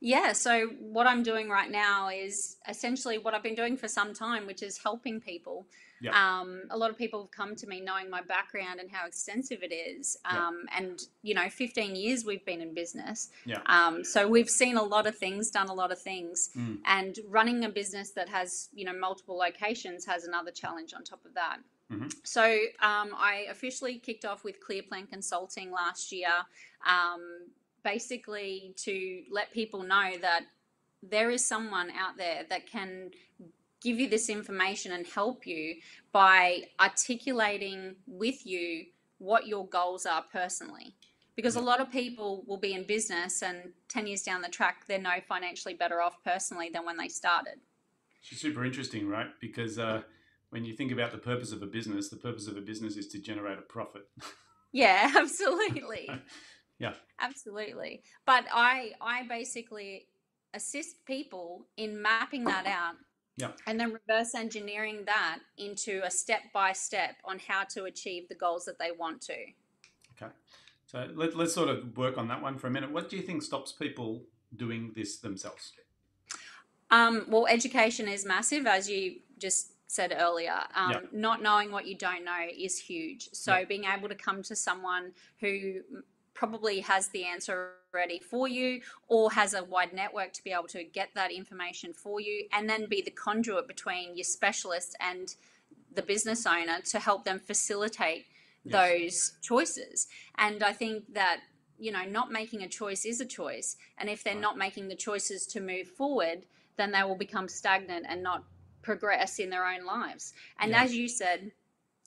Yeah, 0.00 0.32
so 0.32 0.68
what 0.80 1.06
I'm 1.06 1.22
doing 1.22 1.48
right 1.48 1.70
now 1.70 2.08
is 2.08 2.56
essentially 2.68 3.18
what 3.18 3.34
I've 3.34 3.42
been 3.42 3.56
doing 3.56 3.76
for 3.76 3.88
some 3.88 4.14
time, 4.14 4.46
which 4.46 4.62
is 4.62 4.78
helping 4.78 5.20
people 5.20 5.66
Yep. 6.00 6.14
Um, 6.14 6.62
a 6.70 6.76
lot 6.76 6.90
of 6.90 6.98
people 6.98 7.22
have 7.22 7.30
come 7.30 7.56
to 7.56 7.66
me 7.66 7.80
knowing 7.80 8.08
my 8.10 8.22
background 8.22 8.80
and 8.80 8.90
how 8.90 9.06
extensive 9.06 9.62
it 9.62 9.72
is. 9.72 10.16
Um, 10.24 10.64
yep. 10.64 10.80
And, 10.80 11.00
you 11.22 11.34
know, 11.34 11.48
15 11.48 11.96
years 11.96 12.24
we've 12.24 12.44
been 12.44 12.60
in 12.60 12.74
business. 12.74 13.30
Yep. 13.46 13.62
Um, 13.66 14.04
so 14.04 14.28
we've 14.28 14.48
seen 14.48 14.76
a 14.76 14.82
lot 14.82 15.06
of 15.06 15.16
things, 15.16 15.50
done 15.50 15.68
a 15.68 15.74
lot 15.74 15.90
of 15.92 16.00
things. 16.00 16.50
Mm. 16.56 16.78
And 16.84 17.18
running 17.28 17.64
a 17.64 17.68
business 17.68 18.12
that 18.12 18.28
has, 18.28 18.68
you 18.72 18.84
know, 18.84 18.92
multiple 18.92 19.36
locations 19.36 20.04
has 20.06 20.24
another 20.24 20.50
challenge 20.50 20.94
on 20.94 21.02
top 21.04 21.24
of 21.24 21.34
that. 21.34 21.58
Mm-hmm. 21.92 22.08
So 22.22 22.42
um, 22.42 23.14
I 23.16 23.46
officially 23.50 23.98
kicked 23.98 24.24
off 24.24 24.44
with 24.44 24.60
Clear 24.60 24.82
Plan 24.82 25.06
Consulting 25.06 25.72
last 25.72 26.12
year, 26.12 26.28
um, 26.86 27.48
basically 27.90 28.74
to 28.76 29.22
let 29.30 29.52
people 29.52 29.82
know 29.82 30.10
that 30.20 30.42
there 31.02 31.30
is 31.30 31.44
someone 31.46 31.90
out 31.90 32.16
there 32.16 32.44
that 32.50 32.66
can 32.66 33.10
give 33.80 33.98
you 33.98 34.08
this 34.08 34.28
information 34.28 34.92
and 34.92 35.06
help 35.06 35.46
you 35.46 35.76
by 36.12 36.62
articulating 36.80 37.94
with 38.06 38.44
you 38.44 38.84
what 39.18 39.46
your 39.46 39.66
goals 39.68 40.04
are 40.04 40.24
personally. 40.32 40.94
Because 41.36 41.54
a 41.54 41.60
lot 41.60 41.80
of 41.80 41.90
people 41.90 42.42
will 42.48 42.58
be 42.58 42.74
in 42.74 42.82
business 42.84 43.42
and 43.42 43.70
10 43.88 44.08
years 44.08 44.22
down 44.22 44.42
the 44.42 44.48
track, 44.48 44.86
they're 44.88 44.98
no 44.98 45.20
financially 45.28 45.74
better 45.74 46.02
off 46.02 46.16
personally 46.24 46.68
than 46.72 46.84
when 46.84 46.96
they 46.96 47.08
started. 47.08 47.60
It's 48.30 48.40
super 48.40 48.64
interesting, 48.64 49.08
right? 49.08 49.28
Because 49.40 49.78
uh, 49.78 50.02
when 50.50 50.64
you 50.64 50.74
think 50.74 50.90
about 50.90 51.12
the 51.12 51.18
purpose 51.18 51.52
of 51.52 51.62
a 51.62 51.66
business, 51.66 52.08
the 52.08 52.16
purpose 52.16 52.48
of 52.48 52.56
a 52.56 52.60
business 52.60 52.96
is 52.96 53.06
to 53.08 53.20
generate 53.20 53.58
a 53.58 53.62
profit. 53.62 54.02
Yeah, 54.72 55.12
absolutely. 55.16 56.10
yeah. 56.78 56.94
Absolutely. 57.20 58.02
But 58.26 58.44
I 58.52 58.92
I 59.00 59.24
basically 59.28 60.06
assist 60.54 61.04
people 61.04 61.66
in 61.76 62.00
mapping 62.00 62.44
that 62.44 62.66
out 62.66 62.94
yeah. 63.38 63.52
And 63.68 63.78
then 63.78 63.92
reverse 63.92 64.34
engineering 64.34 65.04
that 65.06 65.38
into 65.56 66.02
a 66.04 66.10
step 66.10 66.40
by 66.52 66.72
step 66.72 67.14
on 67.24 67.38
how 67.38 67.62
to 67.70 67.84
achieve 67.84 68.28
the 68.28 68.34
goals 68.34 68.64
that 68.64 68.80
they 68.80 68.90
want 68.90 69.22
to. 69.22 69.36
Okay. 70.20 70.32
So 70.86 71.08
let, 71.14 71.36
let's 71.36 71.54
sort 71.54 71.68
of 71.68 71.96
work 71.96 72.18
on 72.18 72.26
that 72.28 72.42
one 72.42 72.58
for 72.58 72.66
a 72.66 72.70
minute. 72.70 72.90
What 72.90 73.08
do 73.08 73.16
you 73.16 73.22
think 73.22 73.42
stops 73.42 73.70
people 73.70 74.24
doing 74.56 74.92
this 74.96 75.18
themselves? 75.18 75.72
Um, 76.90 77.26
well, 77.28 77.46
education 77.46 78.08
is 78.08 78.26
massive, 78.26 78.66
as 78.66 78.90
you 78.90 79.20
just 79.38 79.74
said 79.86 80.16
earlier. 80.18 80.58
Um, 80.74 80.90
yep. 80.90 81.08
Not 81.12 81.40
knowing 81.40 81.70
what 81.70 81.86
you 81.86 81.96
don't 81.96 82.24
know 82.24 82.44
is 82.58 82.76
huge. 82.76 83.28
So 83.32 83.56
yep. 83.56 83.68
being 83.68 83.84
able 83.84 84.08
to 84.08 84.16
come 84.16 84.42
to 84.42 84.56
someone 84.56 85.12
who 85.40 85.82
probably 86.38 86.78
has 86.78 87.08
the 87.08 87.24
answer 87.24 87.72
ready 87.92 88.20
for 88.20 88.46
you 88.46 88.80
or 89.08 89.32
has 89.32 89.54
a 89.54 89.64
wide 89.64 89.92
network 89.92 90.32
to 90.32 90.44
be 90.44 90.52
able 90.52 90.68
to 90.68 90.84
get 90.84 91.08
that 91.14 91.32
information 91.32 91.92
for 91.92 92.20
you 92.20 92.46
and 92.52 92.70
then 92.70 92.86
be 92.88 93.02
the 93.02 93.10
conduit 93.10 93.66
between 93.66 94.16
your 94.16 94.22
specialist 94.22 94.94
and 95.00 95.34
the 95.94 96.02
business 96.02 96.46
owner 96.46 96.80
to 96.84 97.00
help 97.00 97.24
them 97.24 97.40
facilitate 97.40 98.24
yes. 98.62 98.72
those 98.72 99.32
choices. 99.42 100.06
And 100.36 100.62
I 100.62 100.72
think 100.72 101.12
that 101.14 101.40
you 101.76 101.90
know 101.90 102.04
not 102.04 102.30
making 102.30 102.62
a 102.62 102.68
choice 102.68 103.04
is 103.04 103.20
a 103.20 103.26
choice 103.26 103.76
and 103.98 104.08
if 104.08 104.22
they're 104.22 104.34
right. 104.34 104.40
not 104.40 104.58
making 104.58 104.88
the 104.88 104.96
choices 104.96 105.46
to 105.46 105.60
move 105.60 105.86
forward 105.86 106.44
then 106.76 106.90
they 106.92 107.02
will 107.04 107.16
become 107.16 107.48
stagnant 107.48 108.06
and 108.08 108.22
not 108.22 108.42
progress 108.82 109.38
in 109.38 109.50
their 109.50 109.66
own 109.66 109.84
lives. 109.84 110.32
And 110.60 110.74
as 110.74 110.94
you 110.94 111.08
said, 111.08 111.52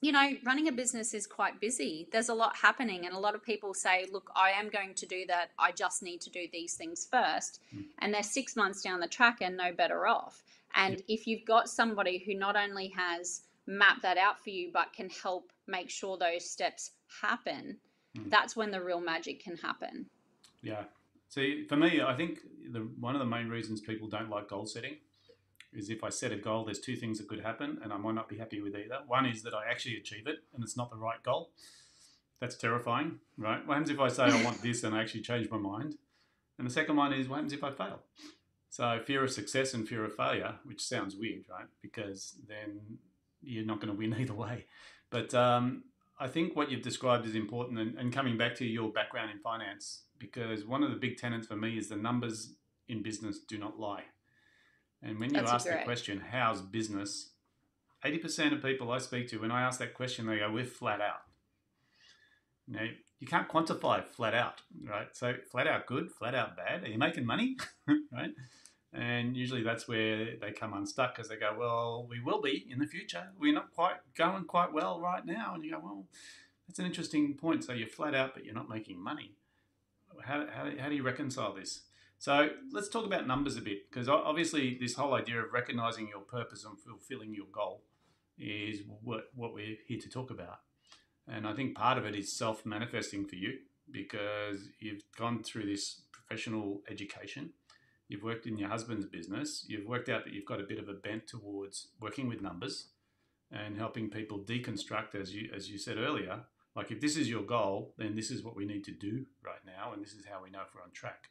you 0.01 0.11
know, 0.11 0.31
running 0.43 0.67
a 0.67 0.71
business 0.71 1.13
is 1.13 1.27
quite 1.27 1.61
busy. 1.61 2.07
There's 2.11 2.29
a 2.29 2.33
lot 2.33 2.55
happening, 2.55 3.05
and 3.05 3.15
a 3.15 3.19
lot 3.19 3.35
of 3.35 3.45
people 3.45 3.75
say, 3.75 4.07
Look, 4.11 4.31
I 4.35 4.49
am 4.49 4.69
going 4.69 4.95
to 4.95 5.05
do 5.05 5.25
that. 5.27 5.51
I 5.59 5.71
just 5.71 6.01
need 6.01 6.21
to 6.21 6.31
do 6.31 6.47
these 6.51 6.73
things 6.73 7.07
first. 7.09 7.61
Mm. 7.75 7.85
And 7.99 8.13
they're 8.13 8.23
six 8.23 8.55
months 8.55 8.81
down 8.81 8.99
the 8.99 9.07
track 9.07 9.37
and 9.41 9.55
no 9.55 9.71
better 9.71 10.07
off. 10.07 10.43
And 10.73 10.95
yeah. 10.95 11.15
if 11.15 11.27
you've 11.27 11.45
got 11.45 11.69
somebody 11.69 12.17
who 12.17 12.33
not 12.33 12.55
only 12.55 12.87
has 12.97 13.41
mapped 13.67 14.01
that 14.01 14.17
out 14.17 14.43
for 14.43 14.49
you, 14.49 14.71
but 14.73 14.91
can 14.91 15.09
help 15.09 15.51
make 15.67 15.91
sure 15.91 16.17
those 16.17 16.49
steps 16.49 16.91
happen, 17.21 17.77
mm. 18.17 18.29
that's 18.31 18.55
when 18.55 18.71
the 18.71 18.81
real 18.81 19.01
magic 19.01 19.43
can 19.43 19.55
happen. 19.55 20.07
Yeah. 20.63 20.83
See, 21.29 21.65
for 21.69 21.77
me, 21.77 22.01
I 22.01 22.15
think 22.15 22.39
the, 22.71 22.79
one 22.99 23.15
of 23.15 23.19
the 23.19 23.25
main 23.25 23.49
reasons 23.49 23.81
people 23.81 24.07
don't 24.07 24.29
like 24.29 24.49
goal 24.49 24.65
setting 24.65 24.95
is 25.73 25.89
if 25.89 26.03
I 26.03 26.09
set 26.09 26.31
a 26.31 26.37
goal, 26.37 26.65
there's 26.65 26.79
two 26.79 26.95
things 26.95 27.17
that 27.17 27.27
could 27.27 27.41
happen, 27.41 27.79
and 27.83 27.93
I 27.93 27.97
might 27.97 28.15
not 28.15 28.29
be 28.29 28.37
happy 28.37 28.61
with 28.61 28.75
either. 28.75 28.99
One 29.07 29.25
is 29.25 29.43
that 29.43 29.53
I 29.53 29.69
actually 29.69 29.97
achieve 29.97 30.27
it, 30.27 30.37
and 30.53 30.63
it's 30.63 30.77
not 30.77 30.89
the 30.89 30.97
right 30.97 31.21
goal. 31.23 31.51
That's 32.39 32.55
terrifying, 32.55 33.19
right? 33.37 33.65
What 33.65 33.75
happens 33.75 33.91
if 33.91 33.99
I 33.99 34.07
say 34.07 34.23
I 34.23 34.43
want 34.43 34.61
this 34.61 34.83
and 34.83 34.95
I 34.95 35.01
actually 35.01 35.21
change 35.21 35.49
my 35.49 35.57
mind? 35.57 35.95
And 36.57 36.67
the 36.67 36.73
second 36.73 36.95
one 36.95 37.13
is 37.13 37.27
what 37.27 37.35
happens 37.37 37.53
if 37.53 37.63
I 37.63 37.71
fail? 37.71 38.01
So 38.69 38.99
fear 39.05 39.23
of 39.23 39.31
success 39.31 39.73
and 39.73 39.87
fear 39.87 40.03
of 40.05 40.15
failure, 40.15 40.55
which 40.63 40.81
sounds 40.81 41.15
weird, 41.15 41.45
right? 41.49 41.67
Because 41.81 42.35
then 42.47 42.97
you're 43.41 43.65
not 43.65 43.79
going 43.79 43.93
to 43.93 43.97
win 43.97 44.13
either 44.19 44.33
way. 44.33 44.65
But 45.09 45.33
um, 45.33 45.83
I 46.19 46.27
think 46.27 46.55
what 46.55 46.71
you've 46.71 46.81
described 46.81 47.25
is 47.25 47.35
important, 47.35 47.79
and, 47.79 47.97
and 47.97 48.13
coming 48.13 48.37
back 48.37 48.55
to 48.55 48.65
your 48.65 48.89
background 48.91 49.29
in 49.31 49.39
finance, 49.39 50.03
because 50.17 50.65
one 50.65 50.83
of 50.83 50.89
the 50.89 50.97
big 50.97 51.17
tenets 51.17 51.47
for 51.47 51.55
me 51.55 51.77
is 51.77 51.89
the 51.89 51.95
numbers 51.95 52.55
in 52.87 53.03
business 53.03 53.39
do 53.39 53.57
not 53.57 53.79
lie. 53.79 54.03
And 55.03 55.19
when 55.19 55.29
you 55.29 55.41
That's 55.41 55.51
ask 55.51 55.65
the 55.65 55.81
question, 55.83 56.21
how's 56.31 56.61
business? 56.61 57.29
80% 58.05 58.53
of 58.53 58.61
people 58.61 58.91
I 58.91 58.99
speak 58.99 59.29
to, 59.29 59.37
when 59.37 59.51
I 59.51 59.61
ask 59.61 59.79
that 59.79 59.93
question, 59.93 60.27
they 60.27 60.39
go, 60.39 60.51
we're 60.51 60.65
flat 60.65 61.01
out. 61.01 61.21
You 62.67 62.75
know, 62.75 62.87
you 63.19 63.27
can't 63.27 63.47
quantify 63.47 64.03
flat 64.05 64.33
out, 64.33 64.61
right? 64.83 65.07
So 65.13 65.35
flat 65.51 65.67
out 65.67 65.85
good, 65.85 66.11
flat 66.11 66.33
out 66.33 66.55
bad. 66.55 66.83
Are 66.83 66.87
you 66.87 66.97
making 66.97 67.25
money, 67.25 67.57
right? 68.11 68.31
And 68.93 69.37
usually 69.37 69.63
that's 69.63 69.87
where 69.87 70.35
they 70.39 70.51
come 70.51 70.73
unstuck 70.73 71.15
because 71.15 71.29
they 71.29 71.37
go, 71.37 71.55
well, 71.57 72.05
we 72.09 72.19
will 72.19 72.41
be 72.41 72.67
in 72.69 72.79
the 72.79 72.87
future. 72.87 73.27
We're 73.39 73.53
not 73.53 73.71
quite 73.71 73.97
going 74.15 74.45
quite 74.45 74.73
well 74.73 74.99
right 74.99 75.25
now. 75.25 75.53
And 75.55 75.63
you 75.63 75.71
go, 75.71 75.79
well, 75.81 76.05
that's 76.67 76.79
an 76.79 76.85
interesting 76.85 77.35
point. 77.35 77.63
So 77.63 77.73
you're 77.73 77.87
flat 77.87 78.15
out, 78.15 78.33
but 78.33 78.43
you're 78.43 78.55
not 78.55 78.69
making 78.69 79.01
money. 79.01 79.31
How, 80.23 80.45
how, 80.51 80.69
how 80.77 80.89
do 80.89 80.95
you 80.95 81.03
reconcile 81.03 81.53
this? 81.53 81.81
So 82.21 82.49
let's 82.71 82.87
talk 82.87 83.07
about 83.07 83.25
numbers 83.25 83.57
a 83.57 83.61
bit 83.61 83.89
because 83.89 84.07
obviously 84.07 84.77
this 84.79 84.93
whole 84.93 85.15
idea 85.15 85.41
of 85.41 85.51
recognizing 85.51 86.07
your 86.07 86.21
purpose 86.21 86.63
and 86.63 86.79
fulfilling 86.79 87.33
your 87.33 87.47
goal 87.51 87.81
is 88.37 88.81
what, 89.01 89.31
what 89.33 89.55
we're 89.55 89.77
here 89.87 89.99
to 89.99 90.07
talk 90.07 90.29
about. 90.29 90.59
And 91.27 91.47
I 91.47 91.53
think 91.53 91.75
part 91.75 91.97
of 91.97 92.05
it 92.05 92.15
is 92.15 92.31
self 92.31 92.63
manifesting 92.63 93.25
for 93.25 93.35
you 93.35 93.57
because 93.89 94.69
you've 94.79 95.01
gone 95.17 95.41
through 95.41 95.65
this 95.65 96.03
professional 96.11 96.81
education 96.87 97.53
you've 98.11 98.23
worked 98.23 98.45
in 98.45 98.57
your 98.57 98.67
husband's 98.67 99.05
business, 99.05 99.63
you've 99.69 99.87
worked 99.87 100.09
out 100.09 100.25
that 100.25 100.33
you've 100.33 100.45
got 100.45 100.59
a 100.59 100.65
bit 100.65 100.77
of 100.77 100.89
a 100.89 100.93
bent 100.93 101.27
towards 101.27 101.87
working 102.01 102.27
with 102.27 102.41
numbers 102.41 102.89
and 103.49 103.77
helping 103.77 104.09
people 104.09 104.37
deconstruct, 104.39 105.15
as 105.15 105.33
you 105.33 105.49
as 105.55 105.69
you 105.69 105.77
said 105.77 105.97
earlier. 105.97 106.41
Like 106.75 106.91
if 106.91 106.99
this 106.99 107.15
is 107.15 107.29
your 107.29 107.43
goal, 107.43 107.93
then 107.97 108.15
this 108.15 108.29
is 108.29 108.43
what 108.43 108.55
we 108.55 108.65
need 108.65 108.83
to 108.85 108.91
do 108.91 109.25
right 109.43 109.63
now, 109.65 109.93
and 109.93 110.03
this 110.03 110.11
is 110.11 110.25
how 110.29 110.43
we 110.43 110.49
know 110.49 110.59
if 110.67 110.75
we're 110.75 110.83
on 110.83 110.91
track. 110.91 111.29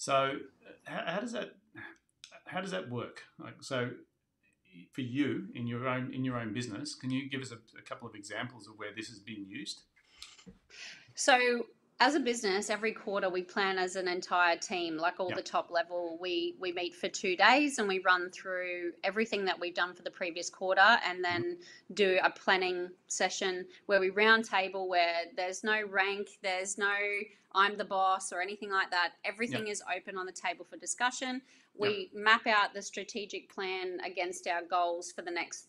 So, 0.00 0.36
how, 0.84 1.02
how 1.06 1.20
does 1.20 1.32
that 1.32 1.56
how 2.46 2.62
does 2.62 2.70
that 2.70 2.88
work? 2.88 3.24
Like 3.38 3.56
so, 3.60 3.90
for 4.92 5.02
you 5.02 5.48
in 5.54 5.66
your 5.66 5.86
own 5.86 6.14
in 6.14 6.24
your 6.24 6.38
own 6.38 6.54
business, 6.54 6.94
can 6.94 7.10
you 7.10 7.28
give 7.28 7.42
us 7.42 7.52
a, 7.52 7.58
a 7.78 7.82
couple 7.82 8.08
of 8.08 8.14
examples 8.14 8.66
of 8.66 8.78
where 8.78 8.94
this 8.96 9.08
has 9.08 9.18
been 9.18 9.44
used? 9.46 9.82
So 11.14 11.66
as 12.00 12.14
a 12.14 12.20
business, 12.20 12.70
every 12.70 12.92
quarter 12.92 13.28
we 13.28 13.42
plan 13.42 13.76
as 13.76 13.94
an 13.94 14.08
entire 14.08 14.56
team, 14.56 14.96
like 14.96 15.20
all 15.20 15.28
yep. 15.28 15.36
the 15.36 15.42
top 15.42 15.70
level. 15.70 16.16
We 16.18 16.56
we 16.58 16.72
meet 16.72 16.94
for 16.94 17.08
two 17.08 17.36
days 17.36 17.78
and 17.78 17.86
we 17.86 17.98
run 17.98 18.30
through 18.30 18.92
everything 19.04 19.44
that 19.44 19.60
we've 19.60 19.74
done 19.74 19.92
for 19.92 20.02
the 20.02 20.10
previous 20.10 20.48
quarter, 20.48 20.96
and 21.06 21.22
then 21.22 21.42
mm-hmm. 21.42 21.94
do 21.94 22.18
a 22.24 22.30
planning 22.30 22.88
session 23.08 23.66
where 23.84 24.00
we 24.00 24.10
roundtable 24.10 24.88
where 24.88 25.24
there's 25.36 25.62
no 25.62 25.82
rank, 25.90 26.38
there's 26.42 26.78
no 26.78 26.94
I'm 27.52 27.76
the 27.76 27.84
boss 27.84 28.32
or 28.32 28.40
anything 28.40 28.70
like 28.70 28.90
that. 28.90 29.12
Everything 29.24 29.66
yep. 29.66 29.72
is 29.72 29.82
open 29.96 30.16
on 30.16 30.26
the 30.26 30.32
table 30.32 30.64
for 30.64 30.76
discussion. 30.76 31.42
We 31.76 32.10
yep. 32.12 32.22
map 32.22 32.46
out 32.46 32.74
the 32.74 32.82
strategic 32.82 33.52
plan 33.52 33.98
against 34.04 34.46
our 34.46 34.62
goals 34.62 35.12
for 35.12 35.22
the 35.22 35.30
next 35.30 35.66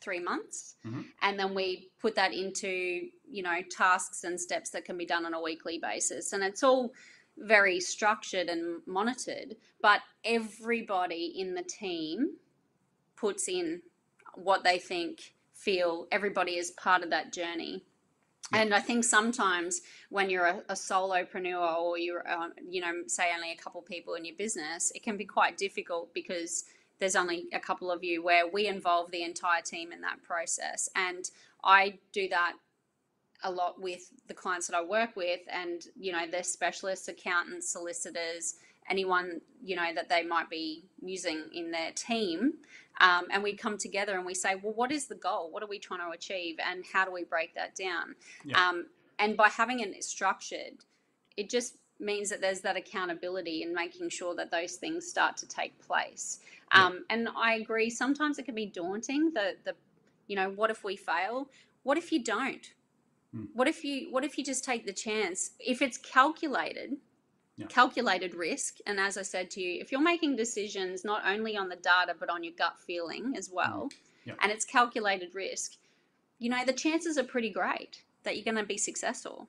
three 0.00 0.20
months 0.20 0.76
mm-hmm. 0.86 1.00
and 1.22 1.38
then 1.38 1.54
we 1.54 1.88
put 2.00 2.14
that 2.14 2.32
into 2.32 3.08
you 3.28 3.42
know 3.42 3.56
tasks 3.70 4.24
and 4.24 4.38
steps 4.38 4.70
that 4.70 4.84
can 4.84 4.96
be 4.96 5.06
done 5.06 5.24
on 5.24 5.34
a 5.34 5.40
weekly 5.40 5.78
basis 5.78 6.32
and 6.32 6.42
it's 6.42 6.62
all 6.62 6.92
very 7.38 7.80
structured 7.80 8.48
and 8.48 8.80
monitored 8.86 9.56
but 9.80 10.00
everybody 10.24 11.34
in 11.38 11.54
the 11.54 11.62
team 11.62 12.34
puts 13.16 13.48
in 13.48 13.80
what 14.34 14.64
they 14.64 14.78
think 14.78 15.32
feel 15.54 16.06
everybody 16.12 16.52
is 16.52 16.72
part 16.72 17.02
of 17.02 17.10
that 17.10 17.32
journey 17.32 17.82
and 18.52 18.72
I 18.72 18.80
think 18.80 19.04
sometimes 19.04 19.80
when 20.10 20.30
you're 20.30 20.46
a, 20.46 20.62
a 20.68 20.74
solopreneur 20.74 21.78
or 21.78 21.98
you're, 21.98 22.26
uh, 22.28 22.48
you 22.68 22.80
know, 22.80 22.92
say 23.08 23.30
only 23.34 23.52
a 23.52 23.56
couple 23.56 23.82
people 23.82 24.14
in 24.14 24.24
your 24.24 24.36
business, 24.36 24.92
it 24.94 25.02
can 25.02 25.16
be 25.16 25.24
quite 25.24 25.56
difficult 25.56 26.14
because 26.14 26.64
there's 26.98 27.16
only 27.16 27.46
a 27.52 27.60
couple 27.60 27.90
of 27.90 28.04
you 28.04 28.22
where 28.22 28.46
we 28.46 28.68
involve 28.68 29.10
the 29.10 29.22
entire 29.22 29.62
team 29.62 29.92
in 29.92 30.00
that 30.02 30.22
process. 30.22 30.88
And 30.94 31.28
I 31.64 31.98
do 32.12 32.28
that 32.28 32.54
a 33.42 33.50
lot 33.50 33.80
with 33.80 34.10
the 34.28 34.34
clients 34.34 34.66
that 34.68 34.76
I 34.76 34.82
work 34.82 35.16
with 35.16 35.40
and, 35.52 35.82
you 35.98 36.12
know, 36.12 36.26
their 36.30 36.42
specialists, 36.42 37.08
accountants, 37.08 37.70
solicitors, 37.70 38.54
anyone, 38.88 39.40
you 39.62 39.76
know, 39.76 39.92
that 39.94 40.08
they 40.08 40.22
might 40.22 40.50
be 40.50 40.84
using 41.02 41.44
in 41.52 41.70
their 41.70 41.92
team. 41.92 42.54
Um, 43.00 43.26
and 43.30 43.42
we 43.42 43.54
come 43.54 43.76
together 43.76 44.16
and 44.16 44.24
we 44.24 44.34
say, 44.34 44.54
well, 44.54 44.72
what 44.72 44.90
is 44.90 45.06
the 45.06 45.14
goal? 45.16 45.50
What 45.50 45.62
are 45.62 45.68
we 45.68 45.78
trying 45.78 46.00
to 46.00 46.10
achieve? 46.10 46.56
And 46.66 46.84
how 46.90 47.04
do 47.04 47.12
we 47.12 47.24
break 47.24 47.54
that 47.54 47.74
down? 47.74 48.14
Yeah. 48.44 48.68
Um, 48.68 48.86
and 49.18 49.36
by 49.36 49.48
having 49.48 49.80
it 49.80 50.02
structured, 50.02 50.84
it 51.36 51.50
just 51.50 51.76
means 51.98 52.30
that 52.30 52.40
there's 52.40 52.60
that 52.60 52.76
accountability 52.76 53.62
and 53.62 53.72
making 53.72 54.10
sure 54.10 54.34
that 54.34 54.50
those 54.50 54.76
things 54.76 55.06
start 55.06 55.36
to 55.38 55.46
take 55.46 55.78
place. 55.86 56.40
Um, 56.72 57.04
And 57.10 57.28
I 57.36 57.54
agree. 57.54 57.90
Sometimes 57.90 58.38
it 58.38 58.44
can 58.44 58.54
be 58.54 58.66
daunting. 58.66 59.32
The 59.32 59.56
the 59.64 59.74
you 60.26 60.36
know 60.36 60.50
what 60.50 60.70
if 60.70 60.82
we 60.82 60.96
fail? 60.96 61.48
What 61.84 61.96
if 61.96 62.10
you 62.12 62.22
don't? 62.22 62.72
Hmm. 63.32 63.44
What 63.54 63.68
if 63.68 63.84
you 63.84 64.08
what 64.10 64.24
if 64.24 64.36
you 64.36 64.44
just 64.44 64.64
take 64.64 64.84
the 64.84 64.92
chance? 64.92 65.52
If 65.60 65.80
it's 65.80 65.96
calculated, 65.96 66.96
yeah. 67.56 67.66
calculated 67.66 68.34
risk, 68.34 68.78
and 68.86 69.00
as 69.00 69.16
I 69.16 69.22
said 69.22 69.50
to 69.52 69.60
you, 69.60 69.80
if 69.80 69.90
you're 69.90 70.00
making 70.00 70.36
decisions 70.36 71.04
not 71.04 71.22
only 71.26 71.56
on 71.56 71.68
the 71.68 71.76
data 71.76 72.14
but 72.18 72.28
on 72.28 72.44
your 72.44 72.54
gut 72.56 72.74
feeling 72.86 73.34
as 73.36 73.50
well, 73.52 73.88
hmm. 74.24 74.30
yeah. 74.30 74.34
and 74.42 74.52
it's 74.52 74.64
calculated 74.64 75.34
risk, 75.34 75.72
you 76.38 76.50
know 76.50 76.64
the 76.64 76.72
chances 76.72 77.16
are 77.16 77.24
pretty 77.24 77.50
great 77.50 78.02
that 78.24 78.36
you're 78.36 78.44
going 78.44 78.56
to 78.56 78.64
be 78.64 78.76
successful. 78.76 79.48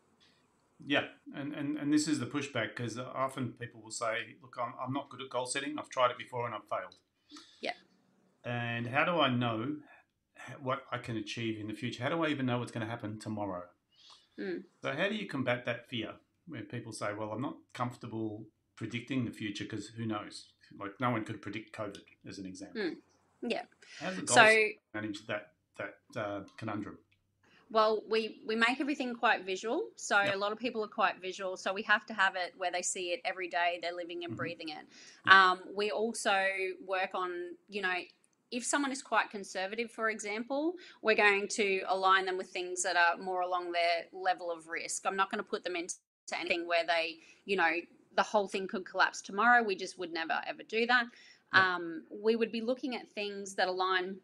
Yeah, 0.85 1.05
and, 1.35 1.53
and, 1.53 1.77
and 1.77 1.91
this 1.91 2.07
is 2.07 2.19
the 2.19 2.27
pushback 2.27 2.75
because 2.75 2.99
often 2.99 3.53
people 3.59 3.81
will 3.81 3.91
say, 3.91 4.35
look, 4.41 4.55
I'm, 4.61 4.73
I'm 4.79 4.93
not 4.93 5.09
good 5.09 5.21
at 5.21 5.29
goal 5.29 5.47
setting. 5.47 5.75
I've 5.79 5.89
tried 5.89 6.11
it 6.11 6.17
before 6.19 6.45
and 6.45 6.53
I've 6.53 6.67
failed. 6.69 6.95
Yeah. 7.61 7.71
And 8.45 8.85
how 8.85 9.03
do 9.03 9.19
I 9.19 9.29
know 9.29 9.77
what 10.61 10.83
I 10.91 10.99
can 10.99 11.17
achieve 11.17 11.59
in 11.59 11.67
the 11.67 11.73
future? 11.73 12.03
How 12.03 12.09
do 12.09 12.23
I 12.23 12.29
even 12.29 12.45
know 12.45 12.59
what's 12.59 12.71
going 12.71 12.85
to 12.85 12.89
happen 12.89 13.19
tomorrow? 13.19 13.63
Mm. 14.39 14.63
So, 14.83 14.91
how 14.91 15.09
do 15.09 15.15
you 15.15 15.27
combat 15.27 15.65
that 15.65 15.89
fear 15.89 16.11
when 16.47 16.63
people 16.63 16.91
say, 16.91 17.13
well, 17.17 17.31
I'm 17.31 17.41
not 17.41 17.57
comfortable 17.73 18.45
predicting 18.75 19.25
the 19.25 19.31
future 19.31 19.63
because 19.63 19.87
who 19.87 20.05
knows? 20.05 20.45
Like, 20.79 20.99
no 20.99 21.11
one 21.11 21.23
could 21.23 21.41
predict 21.41 21.75
COVID, 21.75 22.03
as 22.27 22.37
an 22.37 22.45
example. 22.45 22.81
Mm. 22.81 22.95
Yeah. 23.41 23.63
How 23.99 24.09
does 24.09 24.21
the 24.21 24.27
so, 24.27 24.57
manage 24.93 25.25
that, 25.27 25.51
that 25.77 26.19
uh, 26.19 26.41
conundrum? 26.57 26.97
Well, 27.69 28.03
we 28.09 28.39
we 28.47 28.55
make 28.55 28.79
everything 28.79 29.13
quite 29.13 29.45
visual. 29.45 29.89
So 29.97 30.21
yep. 30.21 30.35
a 30.35 30.37
lot 30.37 30.53
of 30.53 30.57
people 30.57 30.83
are 30.85 30.89
quite 30.89 31.21
visual. 31.21 31.57
So 31.57 31.73
we 31.73 31.81
have 31.83 32.05
to 32.05 32.13
have 32.13 32.35
it 32.37 32.53
where 32.57 32.71
they 32.71 32.81
see 32.81 33.09
it 33.09 33.19
every 33.25 33.49
day. 33.49 33.79
They're 33.81 33.93
living 33.93 34.23
and 34.23 34.31
mm-hmm. 34.31 34.37
breathing 34.37 34.69
it. 34.69 34.85
Yep. 35.25 35.35
Um, 35.35 35.59
we 35.75 35.91
also 35.91 36.45
work 36.85 37.09
on 37.13 37.31
you 37.67 37.81
know 37.81 37.93
if 38.51 38.65
someone 38.65 38.91
is 38.91 39.01
quite 39.01 39.29
conservative, 39.29 39.91
for 39.91 40.09
example, 40.09 40.75
we're 41.01 41.15
going 41.15 41.47
to 41.49 41.81
align 41.89 42.25
them 42.25 42.37
with 42.37 42.47
things 42.47 42.81
that 42.83 42.95
are 42.95 43.21
more 43.21 43.41
along 43.41 43.73
their 43.73 44.05
level 44.13 44.51
of 44.51 44.67
risk. 44.67 45.05
I'm 45.05 45.17
not 45.17 45.29
going 45.29 45.43
to 45.43 45.49
put 45.49 45.65
them 45.65 45.75
into 45.75 45.95
anything 46.35 46.67
where 46.67 46.85
they, 46.85 47.17
you 47.45 47.55
know, 47.55 47.69
the 48.15 48.23
whole 48.23 48.47
thing 48.47 48.67
could 48.67 48.85
collapse 48.85 49.21
tomorrow. 49.21 49.63
We 49.63 49.75
just 49.75 49.97
would 49.99 50.11
never 50.11 50.41
ever 50.47 50.63
do 50.63 50.85
that. 50.87 51.05
Um, 51.53 52.03
we 52.11 52.35
would 52.35 52.51
be 52.51 52.61
looking 52.61 52.95
at 52.95 53.07
things 53.09 53.55
that 53.55 53.67
align 53.67 54.17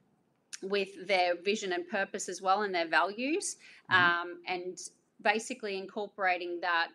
with 0.62 1.08
their 1.08 1.36
vision 1.36 1.74
and 1.74 1.88
purpose 1.88 2.30
as 2.30 2.42
well 2.42 2.64
and 2.64 2.74
their 2.74 2.88
values, 2.88 3.56
mm-hmm. 3.92 4.22
um, 4.22 4.40
and 4.48 4.78
basically 5.22 5.78
incorporating 5.78 6.60
that 6.62 6.90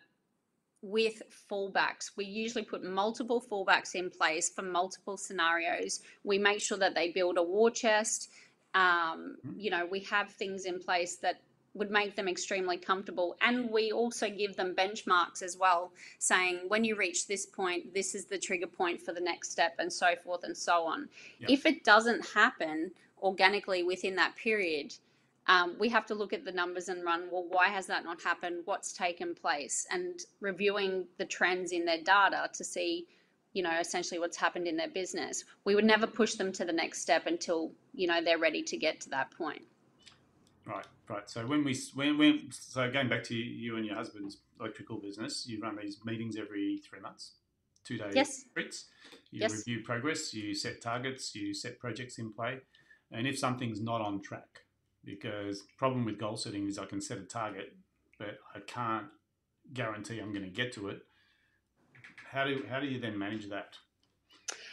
with 0.81 1.21
fallbacks. 1.51 2.11
We 2.15 2.25
usually 2.25 2.63
put 2.63 2.83
multiple 2.83 3.43
fallbacks 3.51 3.95
in 3.95 4.09
place 4.09 4.49
for 4.49 4.61
multiple 4.61 5.17
scenarios. 5.17 6.01
We 6.23 6.37
make 6.37 6.61
sure 6.61 6.77
that 6.77 6.95
they 6.95 7.11
build 7.11 7.37
a 7.37 7.43
war 7.43 7.69
chest. 7.69 8.29
Um, 8.73 9.37
mm-hmm. 9.45 9.59
you 9.59 9.71
know, 9.71 9.85
we 9.85 10.01
have 10.01 10.31
things 10.31 10.65
in 10.65 10.79
place 10.79 11.17
that 11.17 11.41
would 11.73 11.91
make 11.91 12.15
them 12.15 12.27
extremely 12.27 12.77
comfortable. 12.77 13.35
And 13.41 13.69
we 13.69 13.91
also 13.91 14.29
give 14.29 14.55
them 14.55 14.75
benchmarks 14.75 15.41
as 15.41 15.57
well, 15.57 15.91
saying 16.17 16.61
when 16.67 16.83
you 16.83 16.95
reach 16.95 17.27
this 17.27 17.45
point, 17.45 17.93
this 17.93 18.15
is 18.15 18.25
the 18.25 18.37
trigger 18.37 18.67
point 18.67 19.01
for 19.01 19.13
the 19.13 19.21
next 19.21 19.51
step, 19.51 19.75
and 19.79 19.91
so 19.91 20.15
forth 20.23 20.43
and 20.43 20.57
so 20.57 20.83
on. 20.83 21.09
Yep. 21.39 21.49
If 21.49 21.65
it 21.65 21.83
doesn't 21.83 22.25
happen, 22.33 22.91
organically 23.21 23.83
within 23.83 24.15
that 24.15 24.35
period, 24.35 24.93
um, 25.47 25.75
we 25.79 25.89
have 25.89 26.05
to 26.05 26.15
look 26.15 26.33
at 26.33 26.45
the 26.45 26.51
numbers 26.51 26.89
and 26.89 27.03
run, 27.03 27.23
well, 27.31 27.45
why 27.49 27.69
has 27.69 27.87
that 27.87 28.03
not 28.03 28.21
happened? 28.21 28.61
What's 28.65 28.93
taken 28.93 29.33
place? 29.33 29.87
And 29.91 30.19
reviewing 30.41 31.05
the 31.17 31.25
trends 31.25 31.71
in 31.71 31.85
their 31.85 32.01
data 32.01 32.49
to 32.53 32.63
see, 32.63 33.07
you 33.53 33.63
know, 33.63 33.79
essentially 33.79 34.19
what's 34.19 34.37
happened 34.37 34.67
in 34.67 34.77
their 34.77 34.89
business. 34.89 35.43
We 35.65 35.73
would 35.73 35.85
never 35.85 36.05
push 36.05 36.35
them 36.35 36.51
to 36.53 36.65
the 36.65 36.73
next 36.73 37.01
step 37.01 37.25
until, 37.25 37.71
you 37.93 38.07
know, 38.07 38.23
they're 38.23 38.37
ready 38.37 38.61
to 38.63 38.77
get 38.77 39.01
to 39.01 39.09
that 39.09 39.31
point. 39.31 39.63
Right, 40.69 40.85
right. 41.09 41.29
So 41.29 41.47
when 41.47 41.63
we, 41.63 41.75
when, 41.95 42.17
when 42.17 42.49
so 42.51 42.89
going 42.91 43.09
back 43.09 43.23
to 43.23 43.35
you 43.35 43.77
and 43.77 43.85
your 43.85 43.95
husband's 43.95 44.37
electrical 44.59 44.97
business, 44.97 45.47
you 45.47 45.59
run 45.59 45.75
these 45.75 45.97
meetings 46.05 46.37
every 46.37 46.77
three 46.77 46.99
months, 46.99 47.31
two 47.83 47.97
days. 47.97 48.13
Yes. 48.13 48.45
Retreats. 48.55 48.85
You 49.31 49.41
yes. 49.41 49.51
review 49.51 49.83
progress, 49.83 50.33
you 50.33 50.53
set 50.53 50.81
targets, 50.81 51.33
you 51.35 51.53
set 51.53 51.79
projects 51.79 52.19
in 52.19 52.31
play 52.31 52.59
and 53.11 53.27
if 53.27 53.37
something's 53.39 53.81
not 53.81 54.01
on 54.01 54.21
track. 54.21 54.61
Because 55.03 55.63
problem 55.77 56.05
with 56.05 56.19
goal 56.19 56.37
setting 56.37 56.67
is 56.67 56.77
I 56.77 56.85
can 56.85 57.01
set 57.01 57.17
a 57.17 57.21
target, 57.21 57.75
but 58.19 58.37
I 58.53 58.59
can't 58.59 59.07
guarantee 59.73 60.19
I'm 60.19 60.33
going 60.33 60.43
to 60.43 60.51
get 60.51 60.73
to 60.73 60.89
it. 60.89 60.99
How 62.31 62.43
do 62.43 62.63
how 62.69 62.79
do 62.79 62.85
you 62.85 62.99
then 62.99 63.17
manage 63.17 63.49
that? 63.49 63.77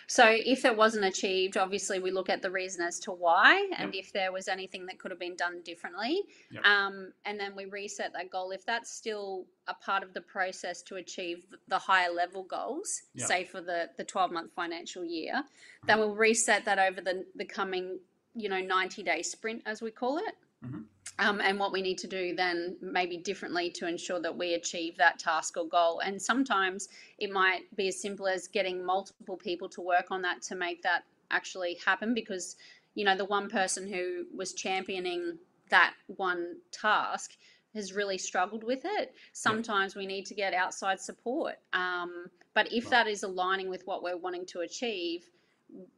So 0.08 0.25
if 0.28 0.64
it 0.64 0.76
wasn't 0.76 1.04
achieved, 1.04 1.56
obviously 1.56 1.98
we 1.98 2.10
look 2.10 2.28
at 2.30 2.40
the 2.40 2.50
reason 2.50 2.82
as 2.82 3.00
to 3.00 3.12
why 3.12 3.68
and 3.76 3.94
if 3.94 4.12
there 4.12 4.30
was 4.32 4.46
anything 4.46 4.86
that 4.86 4.98
could 4.98 5.10
have 5.10 5.18
been 5.18 5.34
done 5.36 5.62
differently. 5.64 6.22
Yep. 6.52 6.64
Um, 6.64 7.12
and 7.25 7.38
then 7.40 7.56
we 7.56 7.64
reset 7.64 8.12
that 8.12 8.30
goal. 8.30 8.52
If 8.52 8.64
that's 8.64 8.90
still 8.90 9.46
a 9.66 9.75
part 9.75 10.02
of 10.02 10.14
the 10.14 10.20
process 10.20 10.82
to 10.82 10.96
achieve 10.96 11.44
the 11.68 11.78
higher 11.78 12.12
level 12.12 12.44
goals, 12.44 13.02
Yep. 13.14 13.26
say 13.26 13.44
for 13.44 13.60
the, 13.60 13.90
the 13.96 14.04
12 14.04 14.30
month 14.30 14.52
financial 14.54 15.04
year, 15.04 15.42
then 15.86 15.98
we'll 15.98 16.14
reset 16.14 16.64
that 16.66 16.78
over 16.78 17.00
the, 17.00 17.25
the 17.34 17.44
coming, 17.44 17.98
you 18.34 18.48
know, 18.48 18.60
90 18.60 19.02
day 19.02 19.22
sprint, 19.22 19.62
as 19.66 19.82
we 19.82 19.90
call 19.90 20.18
it. 20.18 20.34
Mhm. 20.64 20.84
Um, 21.18 21.40
and 21.40 21.58
what 21.58 21.72
we 21.72 21.80
need 21.80 21.98
to 21.98 22.06
do 22.06 22.34
then 22.34 22.76
maybe 22.80 23.16
differently 23.16 23.70
to 23.70 23.86
ensure 23.88 24.20
that 24.20 24.36
we 24.36 24.54
achieve 24.54 24.96
that 24.98 25.18
task 25.18 25.56
or 25.56 25.66
goal. 25.66 26.00
And 26.00 26.20
sometimes 26.20 26.88
it 27.18 27.30
might 27.30 27.62
be 27.75 27.88
as 27.88 28.00
simple 28.00 28.26
as 28.26 28.48
getting 28.48 28.84
multiple 28.84 29.36
people 29.36 29.68
to 29.70 29.80
work 29.80 30.10
on 30.10 30.20
that 30.22 30.42
to 30.42 30.56
make 30.56 30.82
that 30.82 31.04
actually 31.30 31.78
happen 31.84 32.14
because 32.14 32.56
you 32.94 33.04
know 33.04 33.16
the 33.16 33.25
one 33.25 33.48
person 33.48 33.86
who 33.86 34.25
was 34.34 34.52
championing 34.54 35.38
that 35.70 35.94
one 36.06 36.56
task 36.70 37.32
has 37.75 37.92
really 37.92 38.16
struggled 38.16 38.64
with 38.64 38.82
it 38.84 39.14
sometimes 39.32 39.94
we 39.94 40.06
need 40.06 40.25
to 40.25 40.34
get 40.34 40.54
outside 40.54 41.00
support 41.00 41.56
um, 41.72 42.26
but 42.54 42.72
if 42.72 42.84
Right. 42.84 42.90
that 42.90 43.06
is 43.08 43.22
aligning 43.22 43.68
with 43.68 43.86
what 43.86 44.02
we're 44.02 44.16
wanting 44.16 44.46
to 44.46 44.60
achieve 44.60 45.28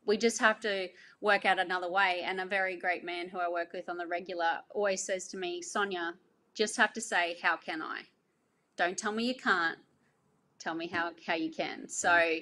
we 0.07 0.17
just 0.17 0.39
have 0.39 0.61
to 0.61 0.89
work 1.21 1.45
out 1.45 1.59
another 1.59 1.91
way. 1.91 2.23
And 2.25 2.41
a 2.41 2.47
very 2.47 2.77
great 2.77 3.05
man 3.05 3.29
who 3.29 3.39
i 3.39 3.49
work 3.49 3.73
with 3.73 3.89
on 3.89 3.99
the 3.99 4.07
regular 4.07 4.61
always 4.71 5.03
says 5.05 5.29
to 5.29 5.37
me 5.37 5.63
sonia 5.63 6.15
just 6.55 6.77
have 6.77 6.93
to 6.95 7.01
say 7.01 7.39
how 7.43 7.57
can 7.57 7.83
i? 7.83 8.03
Don't 8.77 8.97
tell 8.97 9.13
me 9.13 9.25
you 9.25 9.35
can't. 9.35 9.79
Tell 10.59 10.75
me 10.75 10.89
how, 10.89 11.11
how 11.27 11.35
you 11.35 11.51
can. 11.51 11.89
So 11.89 12.39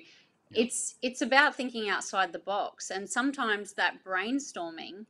it's 0.53 0.95
it's 1.03 1.23
about 1.23 1.55
thinking 1.55 1.89
outside 1.89 2.33
the 2.33 2.39
box. 2.39 2.91
And 2.91 3.09
sometimes 3.09 3.73
that 3.75 4.05
brainstorming 4.05 5.07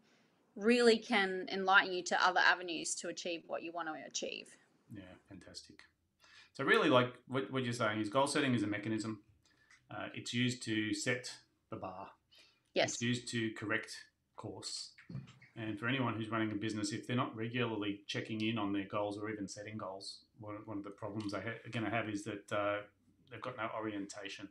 really 0.57 0.99
can 0.99 1.47
enlighten 1.53 1.93
you 1.93 2.03
to 2.05 2.27
other 2.27 2.41
avenues 2.41 2.95
to 2.97 3.09
achieve 3.09 3.43
what 3.47 3.63
you 3.63 3.73
want 3.73 3.89
to 3.89 3.95
achieve. 4.07 4.49
Yeah, 4.93 5.03
fantastic. 5.29 5.83
So 6.55 6.65
really, 6.65 6.89
like 6.89 7.13
what, 7.29 7.53
what 7.53 7.65
you're 7.65 7.75
saying 7.75 8.01
is 8.01 8.09
goal 8.09 8.27
setting 8.27 8.55
is 8.55 8.63
a 8.63 8.67
mechanism. 8.67 9.21
Uh, 9.91 10.09
it's 10.15 10.33
used 10.33 10.63
to 10.65 10.95
set 10.95 11.33
the 11.71 11.77
bar. 11.77 12.09
yes 12.75 12.95
It's 12.95 13.03
used 13.03 13.29
to 13.29 13.51
correct 13.53 13.93
course. 14.37 14.93
And 15.57 15.79
for 15.79 15.89
anyone 15.89 16.15
who's 16.15 16.31
running 16.31 16.53
a 16.53 16.55
business, 16.55 16.93
if 16.93 17.07
they're 17.07 17.17
not 17.17 17.35
regularly 17.35 18.01
checking 18.07 18.43
in 18.43 18.59
on 18.59 18.73
their 18.73 18.85
goals 18.85 19.19
or 19.19 19.31
even 19.31 19.49
setting 19.49 19.79
goals, 19.79 20.19
one, 20.39 20.57
one 20.67 20.77
of 20.77 20.85
the 20.85 20.91
problems 20.91 21.33
they 21.33 21.41
ha- 21.41 21.61
are 21.65 21.71
going 21.71 21.85
to 21.85 21.91
have 21.91 22.11
is 22.11 22.25
that 22.25 22.53
uh, 22.53 22.77
they've 23.31 23.41
got 23.41 23.57
no 23.57 23.69
orientation. 23.75 24.49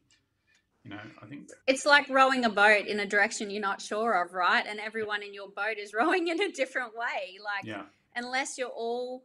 You 0.84 0.92
know, 0.92 1.00
I 1.22 1.26
think 1.26 1.50
it's 1.68 1.86
like 1.86 2.10
rowing 2.10 2.46
a 2.46 2.50
boat 2.50 2.86
in 2.86 3.00
a 3.00 3.08
direction 3.08 3.50
you're 3.50 3.62
not 3.62 3.82
sure 3.82 4.24
of 4.24 4.34
right 4.34 4.64
and 4.68 4.80
everyone 4.80 5.24
in 5.24 5.34
your 5.34 5.50
boat 5.50 5.78
is 5.80 5.94
rowing 6.00 6.28
in 6.28 6.40
a 6.40 6.52
different 6.52 6.96
way 6.96 7.40
like 7.44 7.66
yeah, 7.66 7.84
unless 8.16 8.56
you're 8.56 8.68
all 8.68 9.24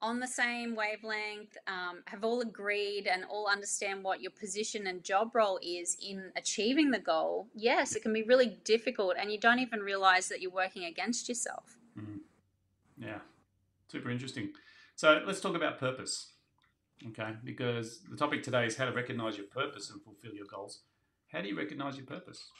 on 0.00 0.20
the 0.20 0.26
same 0.26 0.74
wavelength, 0.74 1.56
um, 1.66 2.02
have 2.06 2.24
all 2.24 2.40
agreed 2.40 3.06
and 3.06 3.24
all 3.24 3.48
understand 3.48 4.04
what 4.04 4.20
your 4.20 4.30
position 4.30 4.86
and 4.86 5.02
job 5.02 5.34
role 5.34 5.58
is 5.62 5.96
in 6.00 6.30
achieving 6.36 6.90
the 6.90 6.98
goal, 6.98 7.48
yes, 7.54 7.96
it 7.96 8.02
can 8.02 8.12
be 8.12 8.22
really 8.22 8.58
difficult 8.64 9.14
and 9.18 9.32
you 9.32 9.38
don't 9.38 9.58
even 9.58 9.80
realize 9.80 10.28
that 10.28 10.40
you're 10.40 10.52
working 10.52 10.84
against 10.84 11.28
yourself. 11.28 11.76
yeah, 12.96 13.18
super 13.88 14.10
interesting. 14.10 14.50
So 14.94 15.22
let's 15.26 15.40
talk 15.40 15.56
about 15.56 15.78
purpose. 15.78 16.32
Okay, 17.08 17.32
because 17.44 18.00
the 18.10 18.16
topic 18.16 18.42
today 18.42 18.66
is 18.66 18.76
how 18.76 18.84
to 18.84 18.92
recognize 18.92 19.36
your 19.36 19.46
purpose 19.46 19.90
and 19.90 20.02
fulfill 20.02 20.34
your 20.34 20.46
goals. 20.46 20.80
How 21.28 21.40
do 21.40 21.48
you 21.48 21.56
recognize 21.56 21.96
your 21.96 22.06
purpose? 22.06 22.50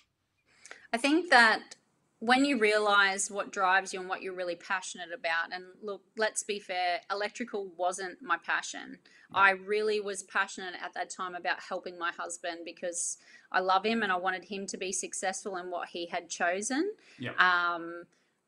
I 0.92 0.97
think 0.97 1.30
that 1.30 1.75
when 2.20 2.44
you 2.44 2.58
realize 2.58 3.30
what 3.30 3.52
drives 3.52 3.92
you 3.92 4.00
and 4.00 4.08
what 4.08 4.22
you're 4.22 4.34
really 4.34 4.56
passionate 4.56 5.12
about, 5.12 5.52
and 5.52 5.64
look, 5.82 6.02
let's 6.16 6.42
be 6.42 6.58
fair, 6.58 7.00
electrical 7.10 7.70
wasn't 7.76 8.20
my 8.20 8.36
passion. 8.45 8.99
I 9.32 9.50
really 9.50 10.00
was 10.00 10.23
passionate 10.23 10.75
at 10.82 10.95
that 10.95 11.10
time 11.10 11.34
about 11.34 11.60
helping 11.60 11.99
my 11.99 12.12
husband 12.12 12.60
because 12.64 13.19
I 13.52 13.60
love 13.60 13.84
him 13.84 14.02
and 14.02 14.10
I 14.10 14.16
wanted 14.16 14.45
him 14.45 14.66
to 14.69 14.76
be 14.76 14.90
successful 14.90 15.56
in 15.58 15.71
what 15.71 15.88
he 15.90 16.06
had 16.06 16.28
chosen. 16.28 16.93
Yeah. 17.19 17.32
Um, 17.38 18.04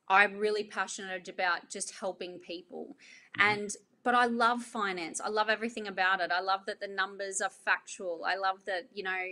I'm 0.09 0.39
really 0.39 0.65
passionate 0.65 1.29
about 1.29 1.69
just 1.69 1.95
helping 1.95 2.39
people. 2.39 2.97
Mhm. 3.39 3.43
And 3.43 3.77
but 4.03 4.15
I 4.15 4.25
love 4.25 4.63
finance. 4.63 5.21
I 5.21 5.29
love 5.29 5.51
everything 5.51 5.87
about 5.87 6.21
it. 6.21 6.33
I 6.33 6.41
love 6.41 6.65
that 6.65 6.81
the 6.81 6.89
numbers 6.89 7.43
are 7.43 7.51
factual. 7.51 8.25
I 8.25 8.37
love 8.37 8.65
that, 8.65 8.89
you 8.95 9.03
know, 9.03 9.27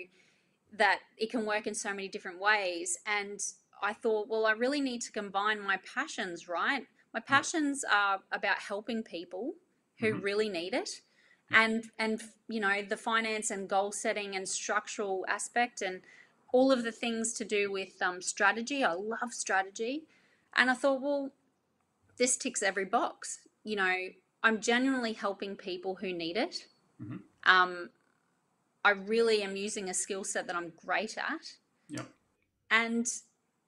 that 0.75 1.01
it 1.17 1.31
can 1.31 1.47
work 1.47 1.67
in 1.67 1.75
so 1.75 1.91
many 1.91 2.07
different 2.09 2.39
ways. 2.39 2.99
And 3.07 3.41
I 3.83 3.93
thought, 3.93 4.29
well, 4.29 4.47
I 4.47 4.53
really 4.53 4.81
need 4.81 5.03
to 5.03 5.13
combine 5.13 5.61
my 5.61 5.79
passions, 5.79 6.49
right? 6.49 6.87
My 7.15 7.21
passions 7.21 7.85
are 7.91 8.21
about 8.33 8.59
helping 8.59 9.03
people 9.03 9.55
who 9.99 10.15
Mhm. 10.15 10.23
really 10.23 10.49
need 10.49 10.75
it. 10.75 11.03
And 11.51 11.91
and 11.99 12.23
you 12.49 12.61
know, 12.61 12.83
the 12.83 12.97
finance 12.97 13.51
and 13.51 13.69
goal 13.69 13.91
setting 13.93 14.37
and 14.37 14.47
structural 14.49 15.25
aspect 15.29 15.81
and 15.81 16.03
all 16.53 16.71
of 16.71 16.83
the 16.83 16.93
things 16.93 17.33
to 17.35 17.45
do 17.45 17.71
with 17.73 18.01
um, 18.03 18.21
strategy. 18.23 18.85
I 18.85 18.93
love 18.93 19.33
strategy. 19.33 20.07
And 20.55 20.71
I 20.71 20.75
thought, 20.75 21.01
well, 21.01 21.33
this 22.17 22.37
ticks 22.37 22.63
every 22.63 22.85
box. 22.85 23.49
You 23.65 23.77
know, 23.77 24.09
I'm 24.43 24.61
genuinely 24.61 25.13
helping 25.15 25.57
people 25.57 25.97
who 25.97 26.13
need 26.13 26.37
it. 26.37 26.67
Mhm. 27.01 27.23
Um, 27.45 27.91
I 28.85 28.91
really 28.91 29.43
am 29.43 29.57
using 29.57 29.89
a 29.89 29.95
skill 29.95 30.25
set 30.25 30.47
that 30.47 30.57
I'm 30.57 30.71
great 30.71 31.17
at. 31.19 31.57
Yep. 31.89 32.07
And 32.71 33.07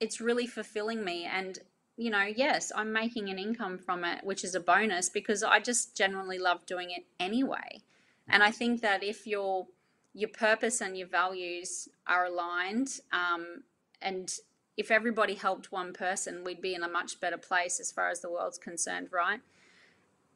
it's 0.00 0.20
really 0.20 0.46
fulfilling 0.46 1.04
me. 1.04 1.24
And, 1.24 1.58
you 1.96 2.10
know, 2.10 2.24
yes, 2.24 2.72
I'm 2.74 2.92
making 2.92 3.28
an 3.28 3.38
income 3.38 3.78
from 3.78 4.04
it, 4.04 4.24
which 4.24 4.42
is 4.42 4.54
a 4.54 4.60
bonus 4.60 5.08
because 5.08 5.42
I 5.42 5.60
just 5.60 5.96
genuinely 5.96 6.38
love 6.38 6.66
doing 6.66 6.90
it 6.90 7.04
anyway. 7.20 7.82
And 8.28 8.42
I 8.42 8.50
think 8.50 8.80
that 8.80 9.02
if 9.02 9.26
your 9.26 9.66
your 10.12 10.30
purpose 10.30 10.80
and 10.80 10.96
your 10.96 11.06
values 11.06 11.88
are 12.06 12.24
aligned, 12.26 13.00
um, 13.12 13.62
and 14.02 14.32
if 14.76 14.90
everybody 14.90 15.34
helped 15.34 15.70
one 15.70 15.92
person, 15.92 16.42
we'd 16.42 16.60
be 16.60 16.74
in 16.74 16.82
a 16.82 16.88
much 16.88 17.20
better 17.20 17.38
place 17.38 17.78
as 17.78 17.92
far 17.92 18.08
as 18.08 18.20
the 18.20 18.30
world's 18.30 18.58
concerned, 18.58 19.08
right? 19.12 19.40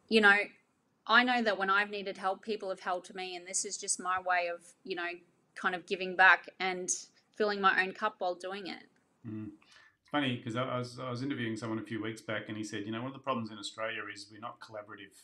You 0.08 0.20
know, 0.20 0.36
I 1.06 1.24
know 1.24 1.42
that 1.42 1.58
when 1.58 1.70
I've 1.70 1.90
needed 1.90 2.18
help, 2.18 2.42
people 2.42 2.68
have 2.68 2.80
helped 2.80 3.14
me, 3.14 3.34
and 3.36 3.46
this 3.46 3.64
is 3.64 3.76
just 3.76 3.98
my 3.98 4.20
way 4.20 4.48
of, 4.52 4.60
you 4.84 4.96
know, 4.96 5.08
kind 5.54 5.74
of 5.74 5.86
giving 5.86 6.14
back 6.14 6.48
and 6.60 6.88
filling 7.36 7.60
my 7.60 7.82
own 7.82 7.92
cup 7.92 8.16
while 8.18 8.34
doing 8.34 8.66
it. 8.66 8.84
Mm. 9.28 9.48
It's 10.00 10.10
funny 10.10 10.36
because 10.36 10.56
I 10.56 10.78
was 10.78 10.98
I 10.98 11.10
was 11.10 11.22
interviewing 11.22 11.56
someone 11.56 11.78
a 11.78 11.82
few 11.82 12.02
weeks 12.02 12.20
back, 12.20 12.44
and 12.48 12.56
he 12.56 12.64
said, 12.64 12.84
you 12.84 12.92
know, 12.92 12.98
one 12.98 13.08
of 13.08 13.14
the 13.14 13.18
problems 13.18 13.50
in 13.50 13.58
Australia 13.58 14.02
is 14.12 14.28
we're 14.30 14.40
not 14.40 14.60
collaborative. 14.60 15.16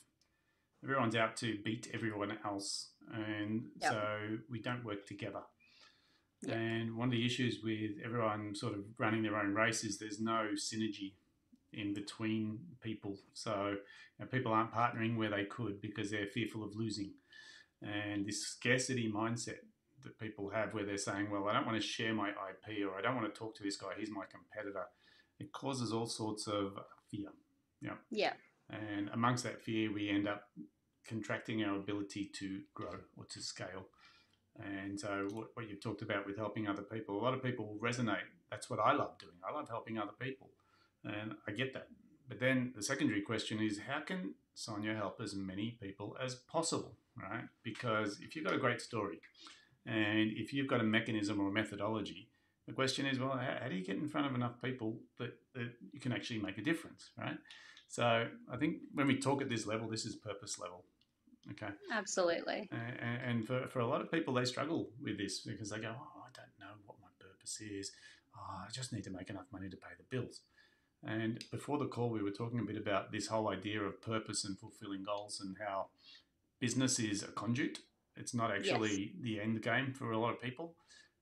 Everyone's 0.83 1.15
out 1.15 1.37
to 1.39 1.59
beat 1.63 1.91
everyone 1.93 2.39
else, 2.45 2.91
and 3.13 3.69
Yep. 3.83 3.93
so 3.93 4.39
we 4.49 4.61
don't 4.61 4.85
work 4.85 5.07
together. 5.07 5.43
Yep. 6.43 6.57
And 6.57 6.97
one 6.97 7.09
of 7.09 7.13
the 7.13 7.27
issues 7.27 7.63
with 7.63 7.93
everyone 8.03 8.55
sort 8.55 8.73
of 8.73 8.85
running 8.99 9.23
their 9.23 9.37
own 9.37 9.55
race 9.55 9.85
is 9.85 9.99
there's 9.99 10.21
no 10.21 10.53
synergy 10.57 11.13
in 11.73 11.93
between 11.93 12.59
people. 12.81 13.19
So 13.35 13.77
you 14.19 14.25
know, 14.25 14.27
people 14.27 14.53
aren't 14.53 14.73
partnering 14.73 15.17
where 15.17 15.29
they 15.31 15.45
could 15.45 15.81
because 15.83 16.11
they're 16.11 16.27
fearful 16.27 16.65
of 16.65 16.75
losing. 16.75 17.13
And 17.83 18.27
this 18.27 18.43
scarcity 18.47 19.11
mindset 19.13 19.59
that 20.05 20.19
people 20.19 20.51
have 20.51 20.75
where 20.75 20.85
they're 20.85 20.99
saying, 20.99 21.31
well, 21.31 21.49
I 21.49 21.53
don't 21.53 21.67
want 21.67 21.81
to 21.81 21.87
share 21.87 22.15
my 22.15 22.31
IP 22.31 22.87
or 22.87 22.99
I 22.99 23.03
don't 23.03 23.17
want 23.17 23.33
to 23.33 23.39
talk 23.39 23.55
to 23.57 23.63
this 23.63 23.77
guy, 23.77 23.89
he's 23.99 24.11
my 24.11 24.25
competitor. 24.31 24.85
It 25.39 25.53
causes 25.53 25.93
all 25.93 26.07
sorts 26.07 26.47
of 26.47 26.79
fear. 27.11 27.29
Yeah. 27.81 27.95
And 28.71 29.11
amongst 29.13 29.45
that 29.45 29.63
fear, 29.63 29.93
we 29.93 30.09
end 30.09 30.29
up 30.29 30.49
contracting 31.07 31.65
our 31.65 31.77
ability 31.77 32.31
to 32.35 32.61
grow 32.75 32.95
or 33.17 33.25
to 33.25 33.41
scale. 33.41 33.87
And 34.59 34.99
so, 35.01 35.29
what, 35.33 35.49
what 35.55 35.69
you've 35.69 35.81
talked 35.81 36.03
about 36.03 36.27
with 36.27 36.37
helping 36.37 36.69
other 36.69 36.83
people, 36.83 37.19
a 37.19 37.23
lot 37.23 37.35
of 37.35 37.43
people 37.43 37.79
resonate. 37.83 38.29
That's 38.51 38.69
what 38.69 38.81
I 38.81 38.93
love 38.93 39.19
doing. 39.19 39.37
I 39.49 39.55
love 39.55 39.69
helping 39.69 39.99
other 39.99 40.13
people. 40.19 40.51
And 41.05 41.35
I 41.49 41.53
get 41.53 41.73
that. 41.73 41.89
But 42.29 42.41
then 42.41 42.73
the 42.77 42.83
secondary 42.83 43.23
question 43.23 43.61
is 43.61 43.81
how 43.89 44.01
can 44.01 44.35
Sonia 44.55 44.95
help 44.95 45.21
as 45.21 45.35
many 45.35 45.79
people 45.83 46.17
as 46.23 46.35
possible, 46.35 46.97
right? 47.17 47.45
Because 47.63 48.21
if 48.21 48.37
you've 48.37 48.45
got 48.45 48.55
a 48.55 48.59
great 48.59 48.81
story 48.81 49.21
and 49.87 50.31
if 50.35 50.53
you've 50.53 50.69
got 50.69 50.81
a 50.81 50.85
mechanism 50.85 51.41
or 51.41 51.49
a 51.49 51.53
methodology, 51.53 52.29
the 52.67 52.73
question 52.73 53.07
is, 53.07 53.19
well, 53.19 53.31
how, 53.31 53.57
how 53.63 53.69
do 53.69 53.75
you 53.75 53.85
get 53.85 53.97
in 53.97 54.09
front 54.09 54.27
of 54.27 54.35
enough 54.35 54.61
people 54.63 54.99
that, 55.19 55.33
that 55.55 55.73
you 55.93 56.01
can 56.01 56.13
actually 56.13 56.41
make 56.41 56.59
a 56.59 56.63
difference, 56.63 57.11
right? 57.19 57.37
So 57.89 58.27
I 58.53 58.57
think 58.57 58.77
when 58.95 59.09
we 59.09 59.17
talk 59.17 59.43
at 59.43 59.49
this 59.49 59.67
level, 59.67 59.89
this 59.89 60.05
is 60.05 60.15
purpose 60.15 60.59
level. 60.59 60.85
Okay. 61.53 61.73
Absolutely. 61.93 62.69
And, 62.71 63.23
and 63.27 63.47
for, 63.47 63.67
for 63.69 63.81
a 63.81 63.87
lot 63.87 64.01
of 64.01 64.11
people, 64.11 64.35
they 64.35 64.45
struggle 64.45 64.91
with 65.03 65.19
this 65.19 65.41
because 65.41 65.71
they 65.71 65.79
go, 65.79 65.95
oh, 65.99 66.23
I 66.23 66.31
don't 66.33 66.59
know 66.61 66.75
what 66.87 66.99
my 67.01 67.09
purpose 67.19 67.61
is. 67.61 67.91
Oh, 68.37 68.65
I 68.67 68.71
just 68.71 68.93
need 68.93 69.05
to 69.05 69.11
make 69.11 69.31
enough 69.31 69.47
money 69.53 69.69
to 69.69 69.77
pay 69.77 69.91
the 69.97 70.05
bills. 70.17 70.43
And 71.03 71.43
before 71.51 71.79
the 71.79 71.87
call, 71.87 72.11
we 72.11 72.23
were 72.23 72.31
talking 72.31 72.61
a 72.61 72.63
bit 72.63 72.77
about 72.77 73.11
this 73.11 73.27
whole 73.27 73.49
idea 73.49 73.81
of 73.81 74.03
purpose 74.03 74.45
and 74.45 74.59
fulfilling 74.59 75.03
goals 75.03 75.41
and 75.41 75.57
how 75.67 75.87
business 76.61 76.99
is 76.99 77.23
a 77.23 77.29
conduit. 77.29 77.79
It's 78.17 78.35
not 78.35 78.51
actually 78.51 79.13
the 79.21 79.41
end 79.41 79.63
game 79.63 79.93
for 79.93 80.13
a 80.13 80.19
lot 80.19 80.33
of 80.33 80.43
people. 80.43 80.75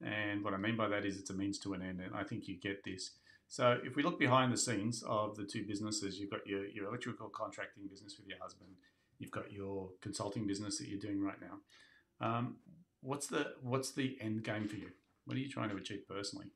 And 0.02 0.44
what 0.44 0.54
I 0.54 0.56
mean 0.56 0.76
by 0.76 0.88
that 0.88 1.04
is 1.04 1.18
it's 1.18 1.30
a 1.30 1.34
means 1.34 1.58
to 1.60 1.74
an 1.74 1.82
end, 1.82 2.00
and 2.00 2.14
I 2.14 2.22
think 2.22 2.46
you 2.46 2.56
get 2.56 2.84
this. 2.84 3.12
So 3.48 3.78
if 3.82 3.96
we 3.96 4.02
look 4.02 4.18
behind 4.18 4.52
the 4.52 4.56
scenes 4.56 5.02
of 5.06 5.36
the 5.36 5.44
two 5.44 5.64
businesses, 5.66 6.18
you've 6.20 6.30
got 6.30 6.46
your, 6.46 6.66
your 6.66 6.86
electrical 6.86 7.28
contracting 7.30 7.88
business 7.88 8.16
with 8.18 8.28
your 8.28 8.38
husband, 8.38 8.70
you've 9.18 9.30
got 9.30 9.50
your 9.50 9.88
consulting 10.00 10.46
business 10.46 10.78
that 10.78 10.88
you're 10.88 11.00
doing 11.00 11.22
right 11.22 11.38
now. 11.40 12.26
Um, 12.26 12.56
what's 13.00 13.26
the 13.26 13.54
what's 13.62 13.92
the 13.92 14.18
end 14.20 14.44
game 14.44 14.68
for 14.68 14.76
you? 14.76 14.90
What 15.24 15.36
are 15.36 15.40
you 15.40 15.48
trying 15.48 15.70
to 15.70 15.76
achieve 15.76 16.06
personally? 16.08 16.46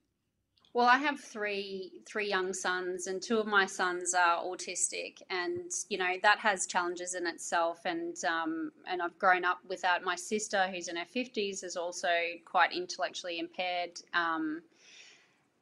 Well, 0.75 0.87
I 0.87 0.97
have 0.97 1.21
three 1.21 1.93
three 2.07 2.29
young 2.29 2.55
sons, 2.55 3.07
and 3.07 3.21
two 3.21 3.39
of 3.39 3.47
my 3.47 3.67
sons 3.67 4.15
are 4.15 4.43
autistic, 4.43 5.21
and 5.29 5.71
you 5.91 5.99
know 5.99 6.15
that 6.23 6.39
has 6.39 6.67
challenges 6.67 7.15
in 7.15 7.27
itself. 7.27 7.81
And 7.85 8.17
um, 8.25 8.73
and 8.89 9.03
I've 9.03 9.19
grown 9.19 9.45
up 9.45 9.59
without 9.69 10.03
my 10.03 10.17
sister, 10.17 10.67
who's 10.69 10.89
in 10.89 10.97
her 10.97 11.05
fifties, 11.05 11.63
is 11.63 11.77
also 11.77 12.09
quite 12.47 12.73
intellectually 12.73 13.39
impaired. 13.39 14.01
Um, 14.15 14.63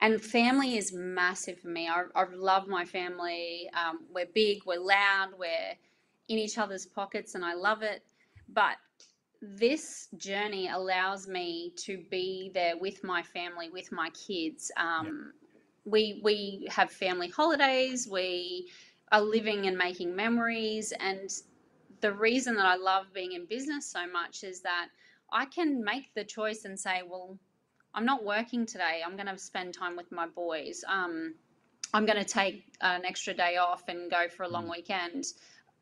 and 0.00 0.22
family 0.22 0.76
is 0.78 0.92
massive 0.92 1.58
for 1.58 1.68
me. 1.68 1.88
I, 1.88 2.04
I 2.14 2.24
love 2.32 2.68
my 2.68 2.84
family. 2.84 3.68
Um, 3.74 4.06
we're 4.14 4.28
big, 4.32 4.62
we're 4.64 4.80
loud, 4.80 5.30
we're 5.36 5.74
in 6.28 6.38
each 6.38 6.56
other's 6.56 6.86
pockets, 6.86 7.34
and 7.34 7.44
I 7.44 7.54
love 7.54 7.82
it. 7.82 8.04
But 8.48 8.76
this 9.42 10.08
journey 10.16 10.68
allows 10.68 11.28
me 11.28 11.72
to 11.76 11.98
be 12.10 12.50
there 12.54 12.76
with 12.78 13.02
my 13.04 13.22
family, 13.22 13.70
with 13.70 13.90
my 13.92 14.10
kids. 14.10 14.70
Um, 14.76 15.32
We 15.84 16.20
we 16.22 16.68
have 16.70 16.90
family 16.92 17.28
holidays. 17.28 18.08
We 18.08 18.68
are 19.12 19.22
living 19.22 19.66
and 19.66 19.78
making 19.78 20.14
memories. 20.14 20.92
And 21.00 21.30
the 22.00 22.12
reason 22.12 22.56
that 22.56 22.66
I 22.66 22.76
love 22.76 23.12
being 23.14 23.32
in 23.32 23.46
business 23.46 23.86
so 23.86 24.06
much 24.06 24.44
is 24.44 24.62
that 24.62 24.88
I 25.32 25.46
can 25.46 25.82
make 25.84 26.12
the 26.14 26.24
choice 26.24 26.64
and 26.64 26.78
say, 26.78 27.02
well, 27.08 27.38
I'm 27.94 28.04
not 28.04 28.24
working 28.24 28.66
today. 28.66 29.02
I'm 29.04 29.16
going 29.16 29.26
to 29.28 29.38
spend 29.38 29.74
time 29.74 29.96
with 29.96 30.12
my 30.12 30.26
boys. 30.26 30.84
Um, 30.88 31.34
I'm 31.94 32.06
going 32.06 32.18
to 32.18 32.24
take 32.24 32.64
an 32.80 33.04
extra 33.04 33.34
day 33.34 33.56
off 33.56 33.88
and 33.88 34.10
go 34.10 34.28
for 34.28 34.44
a 34.44 34.48
long 34.48 34.66
Mm. 34.66 34.70
weekend. 34.70 35.24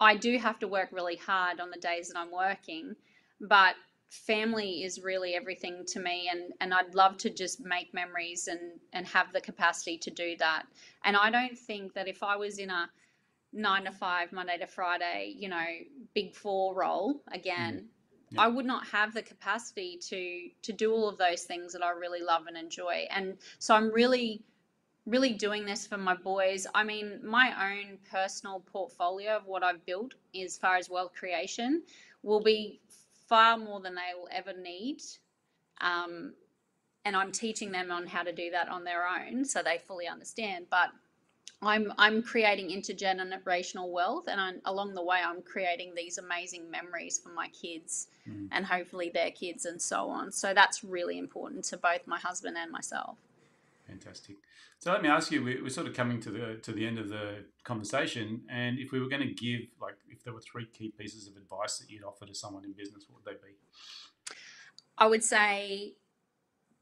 I 0.00 0.16
do 0.16 0.38
have 0.38 0.58
to 0.60 0.68
work 0.68 0.90
really 0.92 1.16
hard 1.16 1.60
on 1.60 1.70
the 1.70 1.78
days 1.78 2.08
that 2.08 2.18
I'm 2.18 2.30
working 2.32 2.96
but 3.40 3.74
family 4.10 4.84
is 4.84 5.02
really 5.02 5.34
everything 5.34 5.84
to 5.86 6.00
me 6.00 6.30
and 6.32 6.52
and 6.60 6.72
I'd 6.72 6.94
love 6.94 7.18
to 7.18 7.30
just 7.30 7.60
make 7.60 7.92
memories 7.92 8.48
and 8.48 8.80
and 8.92 9.06
have 9.06 9.32
the 9.32 9.40
capacity 9.40 9.98
to 9.98 10.10
do 10.10 10.34
that 10.38 10.64
and 11.04 11.16
I 11.16 11.30
don't 11.30 11.58
think 11.58 11.92
that 11.94 12.08
if 12.08 12.22
I 12.22 12.36
was 12.36 12.58
in 12.58 12.70
a 12.70 12.88
9 13.52 13.84
to 13.84 13.92
5 13.92 14.32
Monday 14.32 14.56
to 14.58 14.66
Friday 14.66 15.34
you 15.36 15.48
know 15.48 15.64
big 16.14 16.34
4 16.34 16.74
role 16.74 17.22
again 17.32 17.74
mm. 17.74 17.86
Yeah. 18.30 18.42
I 18.42 18.48
would 18.48 18.66
not 18.66 18.86
have 18.88 19.14
the 19.14 19.22
capacity 19.22 19.98
to 20.08 20.50
to 20.60 20.72
do 20.74 20.92
all 20.92 21.08
of 21.08 21.16
those 21.16 21.44
things 21.44 21.72
that 21.72 21.82
I 21.82 21.92
really 21.92 22.20
love 22.20 22.46
and 22.46 22.58
enjoy 22.58 23.06
and 23.10 23.38
so 23.58 23.74
I'm 23.74 23.90
really 23.90 24.42
really 25.06 25.32
doing 25.32 25.64
this 25.64 25.86
for 25.86 25.96
my 25.96 26.14
boys. 26.14 26.66
I 26.74 26.84
mean, 26.84 27.20
my 27.24 27.72
own 27.72 27.98
personal 28.10 28.60
portfolio 28.60 29.36
of 29.36 29.46
what 29.46 29.62
I've 29.62 29.84
built 29.86 30.14
as 30.38 30.58
far 30.58 30.76
as 30.76 30.90
wealth 30.90 31.14
creation 31.14 31.82
will 32.22 32.42
be 32.42 32.80
far 33.28 33.56
more 33.56 33.80
than 33.80 33.94
they 33.94 34.14
will 34.18 34.28
ever 34.32 34.52
need. 34.58 35.02
Um, 35.80 36.34
and 37.04 37.16
I'm 37.16 37.32
teaching 37.32 37.72
them 37.72 37.90
on 37.90 38.06
how 38.06 38.22
to 38.22 38.32
do 38.32 38.50
that 38.50 38.68
on 38.68 38.84
their 38.84 39.06
own 39.06 39.44
so 39.44 39.62
they 39.62 39.78
fully 39.78 40.06
understand. 40.08 40.66
But 40.70 40.90
I'm 41.62 41.92
I'm 41.98 42.22
creating 42.22 42.68
intergenerational 42.70 43.90
wealth, 43.90 44.26
and 44.28 44.40
I'm, 44.40 44.60
along 44.64 44.94
the 44.94 45.02
way, 45.02 45.18
I'm 45.24 45.42
creating 45.42 45.94
these 45.94 46.18
amazing 46.18 46.70
memories 46.70 47.18
for 47.18 47.30
my 47.30 47.48
kids 47.48 48.08
Mm. 48.28 48.48
and 48.52 48.66
hopefully 48.66 49.10
their 49.12 49.30
kids 49.30 49.64
and 49.64 49.80
so 49.80 50.10
on. 50.10 50.30
So 50.32 50.52
that's 50.52 50.84
really 50.84 51.16
important 51.18 51.64
to 51.66 51.78
both 51.78 52.06
my 52.06 52.18
husband 52.18 52.58
and 52.58 52.70
myself. 52.70 53.16
Fantastic. 53.88 54.36
So 54.78 54.92
let 54.92 55.02
me 55.02 55.08
ask 55.08 55.32
you: 55.32 55.42
we- 55.42 55.60
We're 55.62 55.70
sort 55.70 55.86
of 55.88 55.94
coming 55.94 56.20
to 56.20 56.30
the 56.30 56.56
to 56.62 56.72
the 56.72 56.86
end 56.86 56.98
of 56.98 57.08
the 57.08 57.44
conversation, 57.64 58.42
and 58.48 58.78
if 58.78 58.92
we 58.92 59.00
were 59.00 59.08
going 59.08 59.26
to 59.26 59.34
give, 59.34 59.62
like, 59.80 59.96
if 60.08 60.22
there 60.22 60.34
were 60.34 60.42
three 60.42 60.66
key 60.66 60.92
pieces 60.96 61.26
of 61.26 61.36
advice 61.36 61.78
that 61.78 61.90
you'd 61.90 62.04
offer 62.04 62.26
to 62.26 62.34
someone 62.34 62.64
in 62.64 62.72
business, 62.72 63.06
what 63.08 63.24
would 63.24 63.34
they 63.34 63.38
be? 63.48 63.54
I 64.98 65.06
would 65.06 65.24
say 65.24 65.94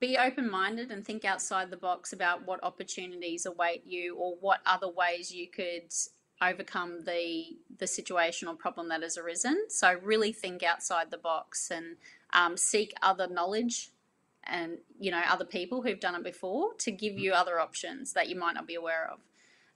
be 0.01 0.19
open 0.19 0.51
minded 0.51 0.90
and 0.90 1.05
think 1.05 1.25
outside 1.25 1.71
the 1.71 1.77
box 1.77 2.12
about 2.12 2.47
what 2.47 2.62
opportunities 2.62 3.47
await 3.47 3.87
you 3.87 4.16
or 4.16 4.35
what 4.40 4.61
other 4.66 4.88
ways 4.90 5.33
you 5.33 5.49
could 5.49 5.90
overcome 6.42 7.05
the 7.05 7.57
the 7.79 7.87
situation 7.87 8.49
or 8.49 8.55
problem 8.55 8.88
that 8.88 9.03
has 9.03 9.16
arisen. 9.16 9.66
So 9.71 9.95
really 10.03 10.33
think 10.33 10.62
outside 10.62 11.11
the 11.11 11.19
box 11.19 11.71
and 11.71 11.97
um, 12.33 12.57
seek 12.57 12.92
other 13.01 13.27
knowledge 13.29 13.90
and 14.48 14.78
you 14.98 15.11
know 15.11 15.22
other 15.28 15.44
people 15.44 15.82
who've 15.82 16.00
done 16.00 16.14
it 16.14 16.24
before 16.24 16.74
to 16.78 16.90
give 16.90 17.18
you 17.18 17.32
other 17.32 17.59
options 17.61 18.12
that 18.12 18.28
you 18.28 18.37
might 18.37 18.54
not 18.54 18.66
be 18.66 18.74
aware 18.74 19.11
of. 19.12 19.20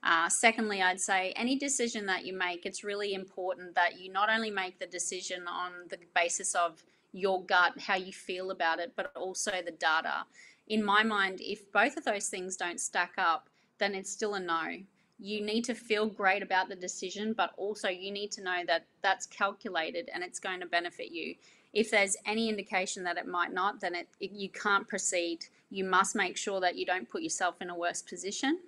Uh, 0.03 0.29
secondly, 0.29 0.81
I'd 0.81 0.99
say 0.99 1.31
any 1.35 1.57
decision 1.57 2.07
that 2.07 2.25
you 2.25 2.33
make, 2.35 2.65
it's 2.65 2.83
really 2.83 3.13
important 3.13 3.75
that 3.75 3.99
you 3.99 4.11
not 4.11 4.29
only 4.29 4.49
make 4.49 4.79
the 4.79 4.87
decision 4.87 5.47
on 5.47 5.71
the 5.89 5.97
basis 6.15 6.55
of 6.55 6.83
your 7.13 7.43
gut, 7.43 7.73
how 7.79 7.95
you 7.95 8.11
feel 8.11 8.51
about 8.51 8.79
it, 8.79 8.93
but 8.95 9.11
also 9.15 9.51
the 9.63 9.71
data. 9.71 10.25
In 10.67 10.83
my 10.83 11.03
mind, 11.03 11.39
if 11.41 11.71
both 11.71 11.97
of 11.97 12.05
those 12.05 12.29
things 12.29 12.55
don't 12.55 12.79
stack 12.79 13.13
up, 13.17 13.49
then 13.77 13.93
it's 13.93 14.11
still 14.11 14.35
a 14.35 14.39
no. 14.39 14.77
You 15.19 15.41
need 15.45 15.65
to 15.65 15.75
feel 15.75 16.07
great 16.07 16.41
about 16.41 16.67
the 16.67 16.75
decision, 16.75 17.33
but 17.33 17.51
also 17.57 17.89
you 17.89 18.11
need 18.11 18.31
to 18.33 18.43
know 18.43 18.61
that 18.65 18.85
that's 19.03 19.27
calculated 19.27 20.09
and 20.13 20.23
it's 20.23 20.39
going 20.39 20.61
to 20.61 20.65
benefit 20.65 21.11
you. 21.11 21.35
If 21.73 21.91
there's 21.91 22.17
any 22.25 22.49
indication 22.49 23.03
that 23.03 23.17
it 23.17 23.27
might 23.27 23.53
not, 23.53 23.79
then 23.79 23.95
it, 23.95 24.07
it, 24.19 24.31
you 24.31 24.49
can't 24.49 24.87
proceed. 24.87 25.45
You 25.69 25.85
must 25.85 26.15
make 26.15 26.37
sure 26.37 26.59
that 26.59 26.75
you 26.75 26.85
don't 26.85 27.09
put 27.09 27.21
yourself 27.21 27.61
in 27.61 27.69
a 27.69 27.75
worse 27.75 28.01
position. 28.01 28.59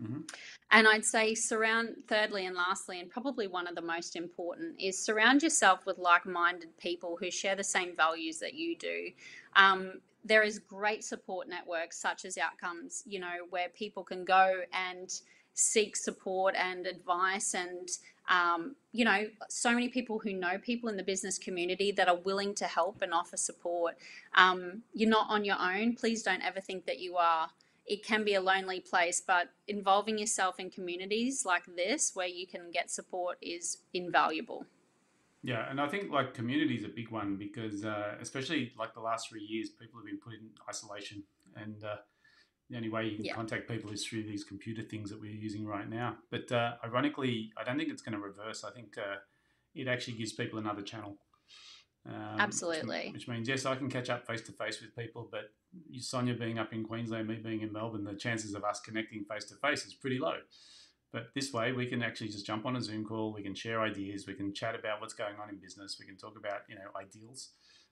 Mhm. 0.00 0.28
And 0.70 0.88
I'd 0.88 1.04
say 1.04 1.34
surround, 1.34 1.96
thirdly 2.08 2.46
and 2.46 2.56
lastly, 2.56 3.00
and 3.00 3.10
probably 3.10 3.46
one 3.46 3.66
of 3.66 3.74
the 3.74 3.82
most 3.82 4.16
important, 4.16 4.80
is 4.80 4.98
surround 4.98 5.42
yourself 5.42 5.86
with 5.86 5.98
like 5.98 6.24
minded 6.24 6.76
people 6.78 7.16
who 7.16 7.30
share 7.30 7.54
the 7.54 7.64
same 7.64 7.94
values 7.94 8.38
that 8.38 8.54
you 8.54 8.76
do. 8.76 9.12
Um, 9.54 10.00
there 10.24 10.42
is 10.42 10.58
great 10.58 11.04
support 11.04 11.48
networks 11.48 11.98
such 11.98 12.24
as 12.24 12.38
Outcomes, 12.38 13.02
you 13.06 13.18
know, 13.18 13.46
where 13.50 13.68
people 13.70 14.04
can 14.04 14.24
go 14.24 14.62
and 14.72 15.12
seek 15.54 15.96
support 15.96 16.54
and 16.56 16.86
advice 16.86 17.54
and 17.54 17.88
um, 18.28 18.76
you 18.92 19.04
know 19.04 19.26
so 19.48 19.72
many 19.72 19.88
people 19.88 20.18
who 20.18 20.32
know 20.32 20.58
people 20.58 20.88
in 20.88 20.96
the 20.96 21.02
business 21.02 21.38
community 21.38 21.92
that 21.92 22.08
are 22.08 22.16
willing 22.16 22.54
to 22.56 22.66
help 22.66 23.02
and 23.02 23.12
offer 23.12 23.36
support. 23.36 23.96
Um, 24.34 24.82
you're 24.94 25.10
not 25.10 25.26
on 25.28 25.44
your 25.44 25.56
own. 25.60 25.94
Please 25.94 26.22
don't 26.22 26.42
ever 26.42 26.60
think 26.60 26.86
that 26.86 26.98
you 27.00 27.16
are. 27.16 27.48
It 27.84 28.04
can 28.04 28.22
be 28.24 28.34
a 28.34 28.40
lonely 28.40 28.80
place, 28.80 29.20
but 29.20 29.48
involving 29.66 30.16
yourself 30.16 30.60
in 30.60 30.70
communities 30.70 31.44
like 31.44 31.64
this 31.76 32.12
where 32.14 32.28
you 32.28 32.46
can 32.46 32.70
get 32.70 32.90
support 32.90 33.38
is 33.42 33.78
invaluable. 33.92 34.64
Yeah, 35.42 35.68
and 35.68 35.80
I 35.80 35.88
think 35.88 36.12
like 36.12 36.34
community 36.34 36.76
is 36.76 36.84
a 36.84 36.88
big 36.88 37.10
one 37.10 37.36
because 37.36 37.84
uh, 37.84 38.14
especially 38.20 38.72
like 38.78 38.94
the 38.94 39.00
last 39.00 39.28
three 39.28 39.42
years, 39.42 39.70
people 39.70 39.98
have 39.98 40.06
been 40.06 40.18
put 40.18 40.34
in 40.34 40.50
isolation, 40.68 41.24
and 41.56 41.82
uh, 41.82 41.96
the 42.72 42.78
only 42.78 42.88
way 42.88 43.04
you 43.06 43.16
can 43.16 43.24
Yeah. 43.26 43.34
contact 43.34 43.68
people 43.68 43.92
is 43.92 44.06
through 44.06 44.22
these 44.22 44.44
computer 44.44 44.82
things 44.82 45.10
that 45.10 45.20
we're 45.20 45.30
using 45.30 45.66
right 45.66 45.88
now. 45.88 46.16
But 46.30 46.50
uh, 46.50 46.76
ironically, 46.82 47.52
I 47.56 47.64
don't 47.64 47.76
think 47.76 47.90
it's 47.90 48.00
going 48.02 48.14
to 48.14 48.18
reverse. 48.18 48.64
I 48.64 48.70
think 48.70 48.96
uh, 48.96 49.16
it 49.74 49.88
actually 49.88 50.14
gives 50.14 50.32
people 50.32 50.58
another 50.58 50.82
channel. 50.82 51.18
Um, 52.06 52.40
Absolutely. 52.40 53.10
Which, 53.12 53.28
means 53.28 53.46
yes, 53.46 53.66
I 53.66 53.76
can 53.76 53.90
catch 53.90 54.08
up 54.08 54.26
face 54.26 54.40
to 54.42 54.52
face 54.52 54.80
with 54.80 54.96
people, 54.96 55.28
but 55.30 55.52
you, 55.88 56.00
Sonia 56.00 56.34
being 56.34 56.58
up 56.58 56.72
in 56.72 56.82
Queensland, 56.82 57.28
me 57.28 57.36
being 57.36 57.60
in 57.60 57.72
Melbourne, 57.72 58.04
the 58.04 58.14
chances 58.14 58.54
of 58.54 58.64
us 58.64 58.80
connecting 58.80 59.24
face 59.24 59.44
to 59.46 59.54
face 59.56 59.84
is 59.84 59.92
pretty 59.94 60.18
low. 60.18 60.38
But 61.12 61.28
this 61.34 61.52
way, 61.52 61.72
we 61.72 61.86
can 61.86 62.02
actually 62.02 62.28
just 62.28 62.46
jump 62.46 62.64
on 62.64 62.74
a 62.74 62.80
Zoom 62.80 63.04
call. 63.04 63.34
We 63.34 63.42
can 63.42 63.54
share 63.54 63.82
ideas. 63.82 64.26
We 64.26 64.32
can 64.32 64.54
chat 64.54 64.74
about 64.74 65.02
what's 65.02 65.12
going 65.12 65.34
on 65.40 65.50
in 65.50 65.56
business. 65.56 65.98
We 66.00 66.06
can 66.06 66.16
talk 66.16 66.38
about 66.38 66.62
you 66.70 66.74
know 66.74 66.90
ideals 66.98 67.50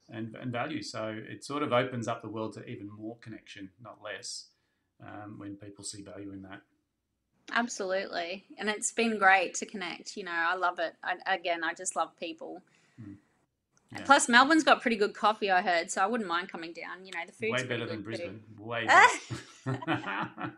and, 0.09 0.35
and 0.37 0.51
values. 0.51 0.91
So 0.91 1.15
it 1.29 1.45
sort 1.45 1.63
of 1.63 1.75
opens 1.75 2.09
up 2.09 2.23
the 2.23 2.31
world 2.31 2.55
to 2.55 2.65
even 2.67 2.89
more 2.89 3.19
connection, 3.19 3.69
not 3.81 3.99
less, 4.03 4.47
um, 5.07 5.39
when 5.39 5.57
people 5.57 5.85
see 5.85 6.03
value 6.03 6.33
in 6.33 6.43
that. 6.43 6.61
Absolutely. 7.53 8.45
And 8.59 8.69
it's 8.69 8.93
been 8.93 9.19
great 9.19 9.55
to 9.55 9.67
connect. 9.67 10.17
You 10.17 10.25
know, 10.25 10.33
I 10.33 10.55
love 10.55 10.79
it. 10.79 10.95
I, 11.03 11.17
again, 11.35 11.65
I 11.65 11.75
just 11.75 11.97
love 11.97 12.11
people. 12.19 12.63
Mm. 13.01 13.17
Yeah. 13.93 14.03
Plus, 14.05 14.29
Melbourne's 14.29 14.63
got 14.63 14.81
pretty 14.83 14.97
good 14.97 15.15
coffee, 15.15 15.51
I 15.51 15.63
heard, 15.63 15.91
so 15.91 16.01
I 16.01 16.07
wouldn't 16.07 16.29
mind 16.29 16.49
coming 16.49 16.73
down. 16.73 17.05
You 17.05 17.11
know, 17.13 17.21
the 17.27 17.33
food's 17.33 17.63
Way 17.63 17.69
better 17.69 17.87
than. 17.87 18.03
Brisbane. 18.03 18.41
Way 18.57 18.87
Ah! 18.89 19.11
better. 19.67 20.53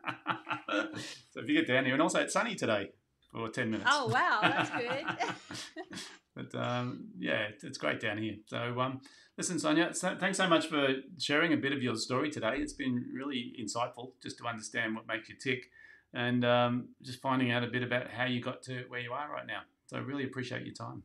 so 1.30 1.40
if 1.40 1.48
you 1.48 1.54
get 1.54 1.66
down 1.66 1.86
here, 1.86 1.94
and 1.94 2.02
also 2.02 2.20
it's 2.20 2.34
sunny 2.34 2.54
today 2.56 2.90
for 3.30 3.48
10 3.48 3.70
minutes. 3.70 3.88
Oh, 3.90 4.08
wow, 4.08 4.40
that's 4.42 4.70
good. 5.96 5.98
But 6.34 6.54
um, 6.54 7.08
yeah, 7.18 7.48
it's 7.62 7.78
great 7.78 8.00
down 8.00 8.18
here. 8.18 8.36
So 8.46 8.80
um, 8.80 9.00
listen, 9.36 9.58
Sonia, 9.58 9.94
so, 9.94 10.16
thanks 10.18 10.38
so 10.38 10.48
much 10.48 10.66
for 10.66 10.88
sharing 11.18 11.52
a 11.52 11.56
bit 11.56 11.72
of 11.72 11.82
your 11.82 11.96
story 11.96 12.30
today. 12.30 12.56
It's 12.56 12.72
been 12.72 13.04
really 13.12 13.54
insightful 13.60 14.12
just 14.22 14.38
to 14.38 14.46
understand 14.46 14.94
what 14.94 15.06
makes 15.06 15.28
you 15.28 15.36
tick 15.36 15.70
and 16.14 16.44
um, 16.44 16.88
just 17.02 17.20
finding 17.20 17.50
out 17.52 17.64
a 17.64 17.68
bit 17.68 17.82
about 17.82 18.10
how 18.10 18.24
you 18.24 18.40
got 18.40 18.62
to 18.62 18.84
where 18.88 19.00
you 19.00 19.12
are 19.12 19.30
right 19.30 19.46
now. 19.46 19.60
So 19.86 19.96
I 19.96 20.00
really 20.00 20.24
appreciate 20.24 20.64
your 20.64 20.74
time. 20.74 21.02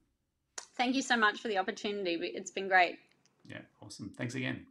Thank 0.76 0.96
you 0.96 1.02
so 1.02 1.18
much 1.18 1.40
for 1.40 1.48
the 1.48 1.58
opportunity. 1.58 2.18
It's 2.22 2.52
been 2.52 2.68
great. 2.68 3.00
Yeah, 3.46 3.62
awesome. 3.82 4.14
Thanks 4.18 4.36
again. 4.36 4.68